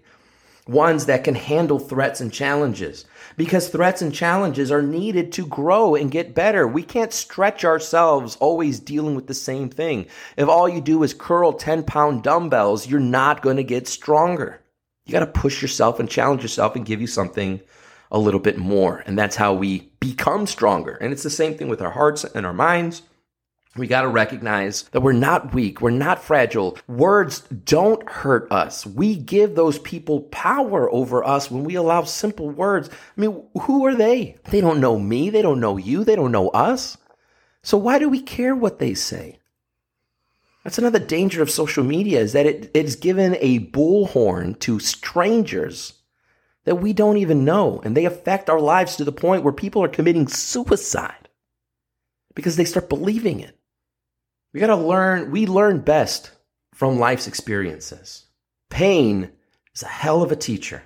Ones 0.68 1.06
that 1.06 1.24
can 1.24 1.34
handle 1.34 1.80
threats 1.80 2.20
and 2.20 2.32
challenges. 2.32 3.04
Because 3.36 3.68
threats 3.68 4.02
and 4.02 4.14
challenges 4.14 4.70
are 4.70 4.82
needed 4.82 5.32
to 5.32 5.44
grow 5.44 5.96
and 5.96 6.12
get 6.12 6.32
better. 6.32 6.64
We 6.64 6.84
can't 6.84 7.12
stretch 7.12 7.64
ourselves 7.64 8.36
always 8.36 8.78
dealing 8.78 9.16
with 9.16 9.26
the 9.26 9.34
same 9.34 9.68
thing. 9.68 10.06
If 10.36 10.48
all 10.48 10.68
you 10.68 10.80
do 10.80 11.02
is 11.02 11.12
curl 11.12 11.54
10 11.54 11.82
pound 11.82 12.22
dumbbells, 12.22 12.86
you're 12.86 13.00
not 13.00 13.42
going 13.42 13.56
to 13.56 13.64
get 13.64 13.88
stronger. 13.88 14.60
You 15.06 15.10
got 15.10 15.26
to 15.26 15.40
push 15.40 15.60
yourself 15.60 15.98
and 15.98 16.08
challenge 16.08 16.42
yourself 16.42 16.76
and 16.76 16.86
give 16.86 17.00
you 17.00 17.08
something 17.08 17.60
a 18.12 18.18
little 18.20 18.38
bit 18.38 18.58
more. 18.58 19.02
And 19.06 19.18
that's 19.18 19.34
how 19.34 19.54
we 19.54 19.90
become 19.98 20.46
stronger. 20.46 20.92
And 20.92 21.12
it's 21.12 21.24
the 21.24 21.30
same 21.30 21.58
thing 21.58 21.68
with 21.68 21.82
our 21.82 21.90
hearts 21.90 22.22
and 22.22 22.46
our 22.46 22.54
minds 22.54 23.02
we 23.76 23.86
got 23.86 24.02
to 24.02 24.08
recognize 24.08 24.82
that 24.90 25.00
we're 25.00 25.12
not 25.12 25.54
weak. 25.54 25.80
We're 25.80 25.90
not 25.90 26.22
fragile. 26.22 26.78
Words 26.86 27.40
don't 27.40 28.06
hurt 28.08 28.50
us. 28.52 28.84
We 28.84 29.16
give 29.16 29.54
those 29.54 29.78
people 29.78 30.22
power 30.22 30.92
over 30.92 31.24
us 31.24 31.50
when 31.50 31.64
we 31.64 31.74
allow 31.74 32.02
simple 32.04 32.50
words. 32.50 32.90
I 32.90 33.20
mean, 33.20 33.42
who 33.62 33.86
are 33.86 33.94
they? 33.94 34.36
They 34.44 34.60
don't 34.60 34.80
know 34.80 34.98
me. 34.98 35.30
They 35.30 35.40
don't 35.40 35.60
know 35.60 35.78
you. 35.78 36.04
They 36.04 36.16
don't 36.16 36.32
know 36.32 36.50
us. 36.50 36.98
So 37.62 37.78
why 37.78 37.98
do 37.98 38.10
we 38.10 38.20
care 38.20 38.54
what 38.54 38.78
they 38.78 38.92
say? 38.92 39.38
That's 40.64 40.78
another 40.78 40.98
danger 40.98 41.40
of 41.40 41.50
social 41.50 41.82
media 41.82 42.20
is 42.20 42.34
that 42.34 42.46
it, 42.46 42.70
it's 42.74 42.94
given 42.94 43.36
a 43.40 43.60
bullhorn 43.70 44.58
to 44.60 44.80
strangers 44.80 45.94
that 46.64 46.76
we 46.76 46.92
don't 46.92 47.16
even 47.16 47.44
know. 47.44 47.80
And 47.84 47.96
they 47.96 48.04
affect 48.04 48.50
our 48.50 48.60
lives 48.60 48.96
to 48.96 49.04
the 49.04 49.12
point 49.12 49.44
where 49.44 49.52
people 49.52 49.82
are 49.82 49.88
committing 49.88 50.28
suicide 50.28 51.28
because 52.34 52.56
they 52.56 52.64
start 52.66 52.90
believing 52.90 53.40
it. 53.40 53.56
We 54.52 54.60
got 54.60 54.66
to 54.68 54.76
learn, 54.76 55.30
we 55.30 55.46
learn 55.46 55.80
best 55.80 56.30
from 56.74 56.98
life's 56.98 57.26
experiences. 57.26 58.24
Pain 58.68 59.30
is 59.74 59.82
a 59.82 59.88
hell 59.88 60.22
of 60.22 60.32
a 60.32 60.36
teacher. 60.36 60.82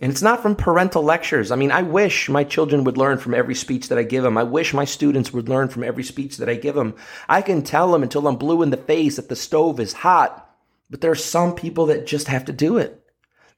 And 0.00 0.12
it's 0.12 0.22
not 0.22 0.42
from 0.42 0.54
parental 0.54 1.02
lectures. 1.02 1.50
I 1.50 1.56
mean, 1.56 1.72
I 1.72 1.82
wish 1.82 2.28
my 2.28 2.44
children 2.44 2.84
would 2.84 2.96
learn 2.96 3.18
from 3.18 3.34
every 3.34 3.56
speech 3.56 3.88
that 3.88 3.98
I 3.98 4.04
give 4.04 4.22
them. 4.22 4.38
I 4.38 4.44
wish 4.44 4.72
my 4.72 4.84
students 4.84 5.32
would 5.32 5.48
learn 5.48 5.68
from 5.68 5.82
every 5.82 6.04
speech 6.04 6.36
that 6.36 6.48
I 6.48 6.54
give 6.54 6.76
them. 6.76 6.94
I 7.28 7.42
can 7.42 7.62
tell 7.62 7.90
them 7.90 8.04
until 8.04 8.28
I'm 8.28 8.36
blue 8.36 8.62
in 8.62 8.70
the 8.70 8.76
face 8.76 9.16
that 9.16 9.28
the 9.28 9.34
stove 9.34 9.80
is 9.80 9.92
hot, 9.92 10.48
but 10.88 11.00
there 11.00 11.10
are 11.10 11.16
some 11.16 11.56
people 11.56 11.86
that 11.86 12.06
just 12.06 12.28
have 12.28 12.44
to 12.44 12.52
do 12.52 12.78
it. 12.78 13.04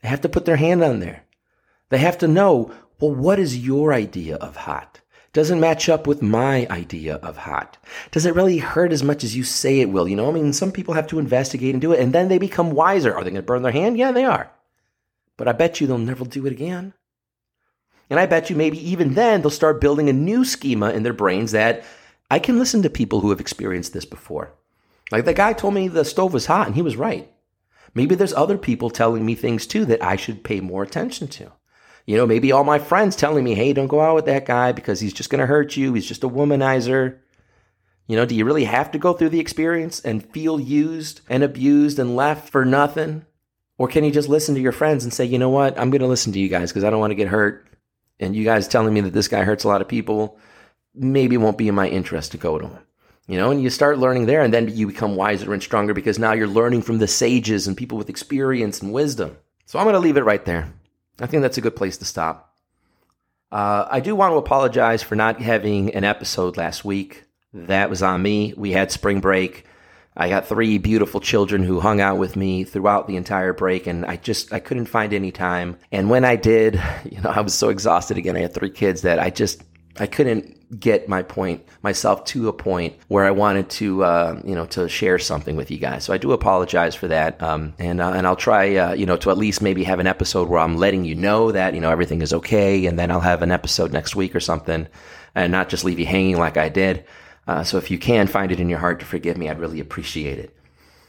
They 0.01 0.09
have 0.09 0.23
to 0.23 0.31
put 0.31 0.47
their 0.47 0.57
hand 0.57 0.83
on 0.83 1.01
there. 1.01 1.25
They 1.91 1.99
have 1.99 2.17
to 2.19 2.29
know, 2.29 2.73
well, 2.99 3.15
what 3.15 3.39
is 3.39 3.59
your 3.59 3.93
idea 3.93 4.37
of 4.37 4.57
hot? 4.57 5.01
Doesn't 5.33 5.61
match 5.61 5.89
up 5.89 6.07
with 6.07 6.23
my 6.23 6.67
idea 6.71 7.17
of 7.17 7.37
hot. 7.37 7.79
Does 8.11 8.27
it 8.27 8.35
really 8.35 8.59
hurt 8.59 8.93
as 8.93 9.03
much 9.03 9.23
as 9.23 9.37
you 9.37 9.45
say 9.45 9.81
it 9.81 9.91
will? 9.91 10.09
You 10.09 10.17
know, 10.17 10.29
I 10.29 10.33
mean, 10.33 10.53
some 10.53 10.73
people 10.73 10.95
have 10.95 11.07
to 11.09 11.19
investigate 11.19 11.73
and 11.73 11.81
do 11.81 11.93
it, 11.93 12.01
and 12.01 12.13
then 12.13 12.29
they 12.29 12.39
become 12.39 12.73
wiser. 12.73 13.15
Are 13.15 13.23
they 13.23 13.31
going 13.31 13.43
to 13.43 13.47
burn 13.47 13.63
their 13.63 13.73
hand? 13.73 13.97
Yeah, 13.97 14.11
they 14.11 14.25
are. 14.25 14.51
But 15.37 15.47
I 15.47 15.53
bet 15.53 15.81
you 15.81 15.87
they'll 15.87 15.99
never 15.99 16.25
do 16.25 16.47
it 16.47 16.53
again. 16.53 16.95
And 18.11 18.19
I 18.19 18.27
bet 18.27 18.51
you 18.51 18.57
maybe 18.57 18.79
even 18.91 19.15
then 19.15 19.41
they'll 19.41 19.51
start 19.51 19.81
building 19.81 20.09
a 20.09 20.13
new 20.13 20.45
schema 20.45 20.91
in 20.91 21.05
their 21.05 21.13
brains 21.13 21.53
that 21.53 21.85
I 22.29 22.41
can 22.41 22.59
listen 22.59 22.83
to 22.83 22.91
people 22.91 23.21
who 23.21 23.31
have 23.31 23.41
experienced 23.41 23.93
this 23.93 24.05
before. 24.05 24.53
Like 25.13 25.25
the 25.25 25.33
guy 25.33 25.53
told 25.53 25.75
me 25.75 25.87
the 25.87 26.05
stove 26.05 26.33
was 26.33 26.47
hot, 26.47 26.67
and 26.67 26.75
he 26.75 26.83
was 26.83 26.97
right. 26.97 27.31
Maybe 27.95 28.15
there's 28.15 28.35
other 28.35 28.59
people 28.59 28.91
telling 28.91 29.25
me 29.25 29.35
things 29.35 29.67
too 29.67 29.85
that 29.87 30.03
I 30.03 30.17
should 30.17 30.45
pay 30.45 30.61
more 30.61 30.83
attention 30.83 31.29
to. 31.29 31.53
You 32.11 32.17
know, 32.17 32.27
maybe 32.27 32.51
all 32.51 32.65
my 32.65 32.81
friends 32.81 33.15
telling 33.15 33.45
me, 33.45 33.55
hey, 33.55 33.73
don't 33.73 33.87
go 33.87 34.01
out 34.01 34.17
with 34.17 34.25
that 34.25 34.45
guy 34.45 34.73
because 34.73 34.99
he's 34.99 35.13
just 35.13 35.31
going 35.31 35.39
to 35.39 35.47
hurt 35.47 35.77
you. 35.77 35.95
He's 35.95 36.09
just 36.09 36.25
a 36.25 36.29
womanizer. 36.29 37.19
You 38.09 38.17
know, 38.17 38.27
do 38.27 38.35
you 38.35 38.45
really 38.45 38.65
have 38.65 38.91
to 38.91 38.99
go 38.99 39.13
through 39.13 39.29
the 39.29 39.39
experience 39.39 40.01
and 40.01 40.29
feel 40.33 40.59
used 40.59 41.21
and 41.29 41.45
abused 41.45 42.01
and 42.01 42.17
left 42.17 42.51
for 42.51 42.65
nothing? 42.65 43.25
Or 43.79 43.87
can 43.87 44.03
you 44.03 44.11
just 44.11 44.29
listen 44.29 44.57
to 44.57 44.61
your 44.61 44.73
friends 44.73 45.05
and 45.05 45.15
say, 45.15 45.25
you 45.25 45.39
know 45.39 45.51
what, 45.51 45.79
I'm 45.79 45.91
going 45.91 46.01
to 46.01 46.09
listen 46.09 46.33
to 46.33 46.41
you 46.41 46.49
guys 46.49 46.73
because 46.73 46.83
I 46.83 46.91
don't 46.91 46.99
want 46.99 47.13
to 47.13 47.15
get 47.15 47.29
hurt. 47.29 47.69
And 48.19 48.35
you 48.35 48.43
guys 48.43 48.67
telling 48.67 48.93
me 48.93 49.03
that 49.03 49.13
this 49.13 49.29
guy 49.29 49.45
hurts 49.45 49.63
a 49.63 49.69
lot 49.69 49.81
of 49.81 49.87
people 49.87 50.37
maybe 50.93 51.37
won't 51.37 51.59
be 51.59 51.69
in 51.69 51.77
my 51.77 51.87
interest 51.87 52.33
to 52.33 52.39
go 52.39 52.59
to 52.59 52.67
him. 52.67 52.83
You 53.29 53.37
know, 53.37 53.53
and 53.53 53.63
you 53.63 53.71
start 53.71 54.01
learning 54.01 54.27
there, 54.27 54.43
and 54.43 54.53
then 54.53 54.67
you 54.77 54.89
become 54.89 55.15
wiser 55.15 55.55
and 55.55 55.63
stronger 55.63 55.95
because 55.95 56.19
now 56.19 56.33
you're 56.33 56.49
learning 56.49 56.83
from 56.83 56.99
the 56.99 57.07
sages 57.07 57.69
and 57.69 57.77
people 57.77 57.99
with 57.99 58.11
experience 58.11 58.83
and 58.83 58.93
wisdom. 58.93 59.37
So 59.67 59.79
I'm 59.79 59.85
going 59.85 59.95
to 59.95 60.01
leave 60.01 60.17
it 60.17 60.25
right 60.25 60.45
there. 60.45 60.73
I 61.19 61.27
think 61.27 61.43
that's 61.43 61.59
a 61.59 61.63
good 61.63 61.77
place 61.77 61.99
to 61.99 62.05
stop. 62.05 62.55
Uh, 63.53 63.87
I 63.91 64.01
do 64.01 64.15
want 64.15 64.33
to 64.33 64.37
apologize 64.37 65.03
for 65.03 65.17
not 65.17 65.41
having 65.41 65.95
an 65.95 66.05
episode 66.05 66.57
last 66.57 66.85
week. 66.85 67.25
That 67.53 67.91
was 67.91 68.03
on 68.03 68.23
me. 68.23 68.55
We 68.57 68.71
had 68.71 68.93
spring 68.93 69.21
break. 69.21 69.67
I 70.17 70.29
got 70.29 70.47
three 70.47 70.79
beautiful 70.79 71.21
children 71.21 71.63
who 71.63 71.81
hung 71.81 72.01
out 72.01 72.19
with 72.19 72.37
me 72.37 72.65
throughout 72.65 73.07
the 73.07 73.17
entire 73.17 73.53
break, 73.53 73.87
and 73.87 74.05
I 74.05 74.17
just 74.17 74.53
I 74.53 74.61
couldn't 74.61 74.87
find 74.87 75.13
any 75.13 75.33
time. 75.33 75.79
And 75.91 76.11
when 76.11 76.25
I 76.25 76.37
did, 76.37 76.81
you 77.11 77.21
know, 77.21 77.31
I 77.31 77.41
was 77.41 77.55
so 77.55 77.71
exhausted 77.71 78.19
again. 78.19 78.37
I 78.37 78.41
had 78.41 78.55
three 78.55 78.71
kids 78.71 79.03
that 79.03 79.19
I 79.19 79.31
just 79.31 79.63
I 79.99 80.07
couldn't 80.07 80.60
get 80.79 81.09
my 81.09 81.23
point 81.23 81.65
myself 81.83 82.25
to 82.25 82.49
a 82.49 82.53
point 82.53 82.95
where 83.09 83.25
I 83.25 83.33
wanted 83.33 83.69
to 83.71 84.05
uh, 84.05 84.41
you 84.45 84.55
know 84.55 84.67
to 84.67 84.89
share 84.89 85.19
something 85.19 85.57
with 85.57 85.71
you 85.71 85.79
guys. 85.79 86.05
So 86.05 86.13
I 86.13 86.19
do 86.19 86.33
apologize 86.33 86.95
for 86.95 87.09
that, 87.09 87.43
um, 87.43 87.75
and 87.79 88.01
uh, 88.01 88.13
and 88.13 88.27
I'll 88.27 88.37
try 88.37 88.77
uh, 88.77 88.93
you 88.93 89.07
know 89.07 89.17
to 89.19 89.31
at 89.31 89.39
least 89.39 89.63
maybe 89.63 89.85
have 89.85 89.99
an 89.99 90.07
episode 90.07 90.49
where 90.49 90.61
I'm 90.61 90.77
letting 90.77 91.05
you 91.05 91.15
know 91.15 91.51
that 91.53 91.75
you 91.75 91.81
know 91.81 91.91
everything 91.91 92.23
is 92.23 92.33
okay, 92.33 92.87
and 92.87 92.99
then 92.99 93.11
I'll 93.11 93.21
have 93.21 93.43
an 93.43 93.51
episode 93.51 93.93
next 93.93 94.15
week 94.15 94.35
or 94.35 94.41
something, 94.41 94.87
and 95.35 95.51
not 95.51 95.69
just 95.69 95.85
leave 95.85 95.99
you 95.99 96.07
hanging 96.07 96.39
like 96.39 96.57
I 96.57 96.69
did. 96.69 97.05
Uh, 97.49 97.65
so 97.65 97.79
if 97.79 97.91
you 97.91 97.99
can 97.99 98.29
find 98.29 98.53
it 98.53 98.61
in 98.61 98.69
your 98.69 98.79
heart 98.79 99.01
to 99.01 99.07
forgive 99.07 99.37
me, 99.37 99.49
I'd 99.49 99.59
really 99.59 99.81
appreciate 99.81 100.39
it. 100.39 100.57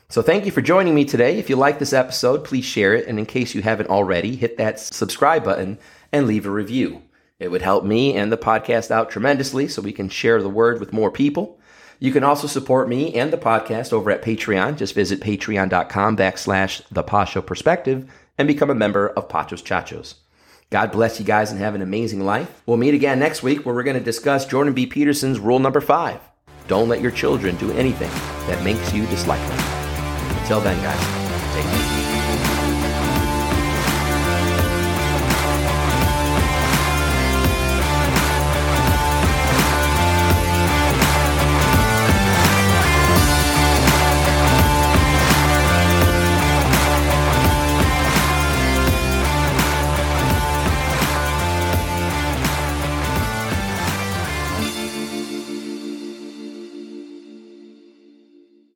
So 0.09 0.21
thank 0.21 0.45
you 0.45 0.51
for 0.51 0.61
joining 0.61 0.95
me 0.95 1.05
today. 1.05 1.37
If 1.37 1.49
you 1.49 1.55
like 1.55 1.79
this 1.79 1.93
episode, 1.93 2.43
please 2.43 2.65
share 2.65 2.95
it, 2.95 3.07
and 3.07 3.19
in 3.19 3.25
case 3.25 3.53
you 3.53 3.61
haven't 3.61 3.89
already, 3.89 4.35
hit 4.35 4.57
that 4.57 4.79
subscribe 4.79 5.43
button 5.43 5.77
and 6.11 6.27
leave 6.27 6.45
a 6.45 6.51
review. 6.51 7.03
It 7.41 7.49
would 7.49 7.63
help 7.63 7.83
me 7.83 8.15
and 8.15 8.31
the 8.31 8.37
podcast 8.37 8.91
out 8.91 9.09
tremendously 9.09 9.67
so 9.67 9.81
we 9.81 9.91
can 9.91 10.09
share 10.09 10.43
the 10.43 10.47
word 10.47 10.79
with 10.79 10.93
more 10.93 11.09
people. 11.09 11.59
You 11.97 12.11
can 12.11 12.23
also 12.23 12.45
support 12.45 12.87
me 12.87 13.15
and 13.15 13.33
the 13.33 13.37
podcast 13.37 13.91
over 13.91 14.11
at 14.11 14.21
Patreon. 14.21 14.77
Just 14.77 14.93
visit 14.93 15.21
patreon.com 15.21 16.17
backslash 16.17 16.83
the 16.91 17.01
Pacho 17.01 17.41
Perspective 17.41 18.07
and 18.37 18.47
become 18.47 18.69
a 18.69 18.75
member 18.75 19.09
of 19.09 19.27
Pachos 19.27 19.63
Chachos. 19.63 20.13
God 20.69 20.91
bless 20.91 21.19
you 21.19 21.25
guys 21.25 21.49
and 21.49 21.59
have 21.59 21.73
an 21.73 21.81
amazing 21.81 22.23
life. 22.23 22.61
We'll 22.67 22.77
meet 22.77 22.93
again 22.93 23.17
next 23.17 23.41
week 23.41 23.65
where 23.65 23.73
we're 23.73 23.81
going 23.81 23.97
to 23.97 24.03
discuss 24.03 24.45
Jordan 24.45 24.75
B. 24.75 24.85
Peterson's 24.85 25.39
rule 25.39 25.57
number 25.57 25.81
five. 25.81 26.19
Don't 26.67 26.89
let 26.89 27.01
your 27.01 27.11
children 27.11 27.55
do 27.55 27.71
anything 27.71 28.11
that 28.47 28.63
makes 28.63 28.93
you 28.93 29.07
dislike 29.07 29.41
them. 29.47 30.37
Until 30.41 30.61
then, 30.61 30.79
guys, 30.83 31.55
take 31.55 31.65
care. 31.65 32.00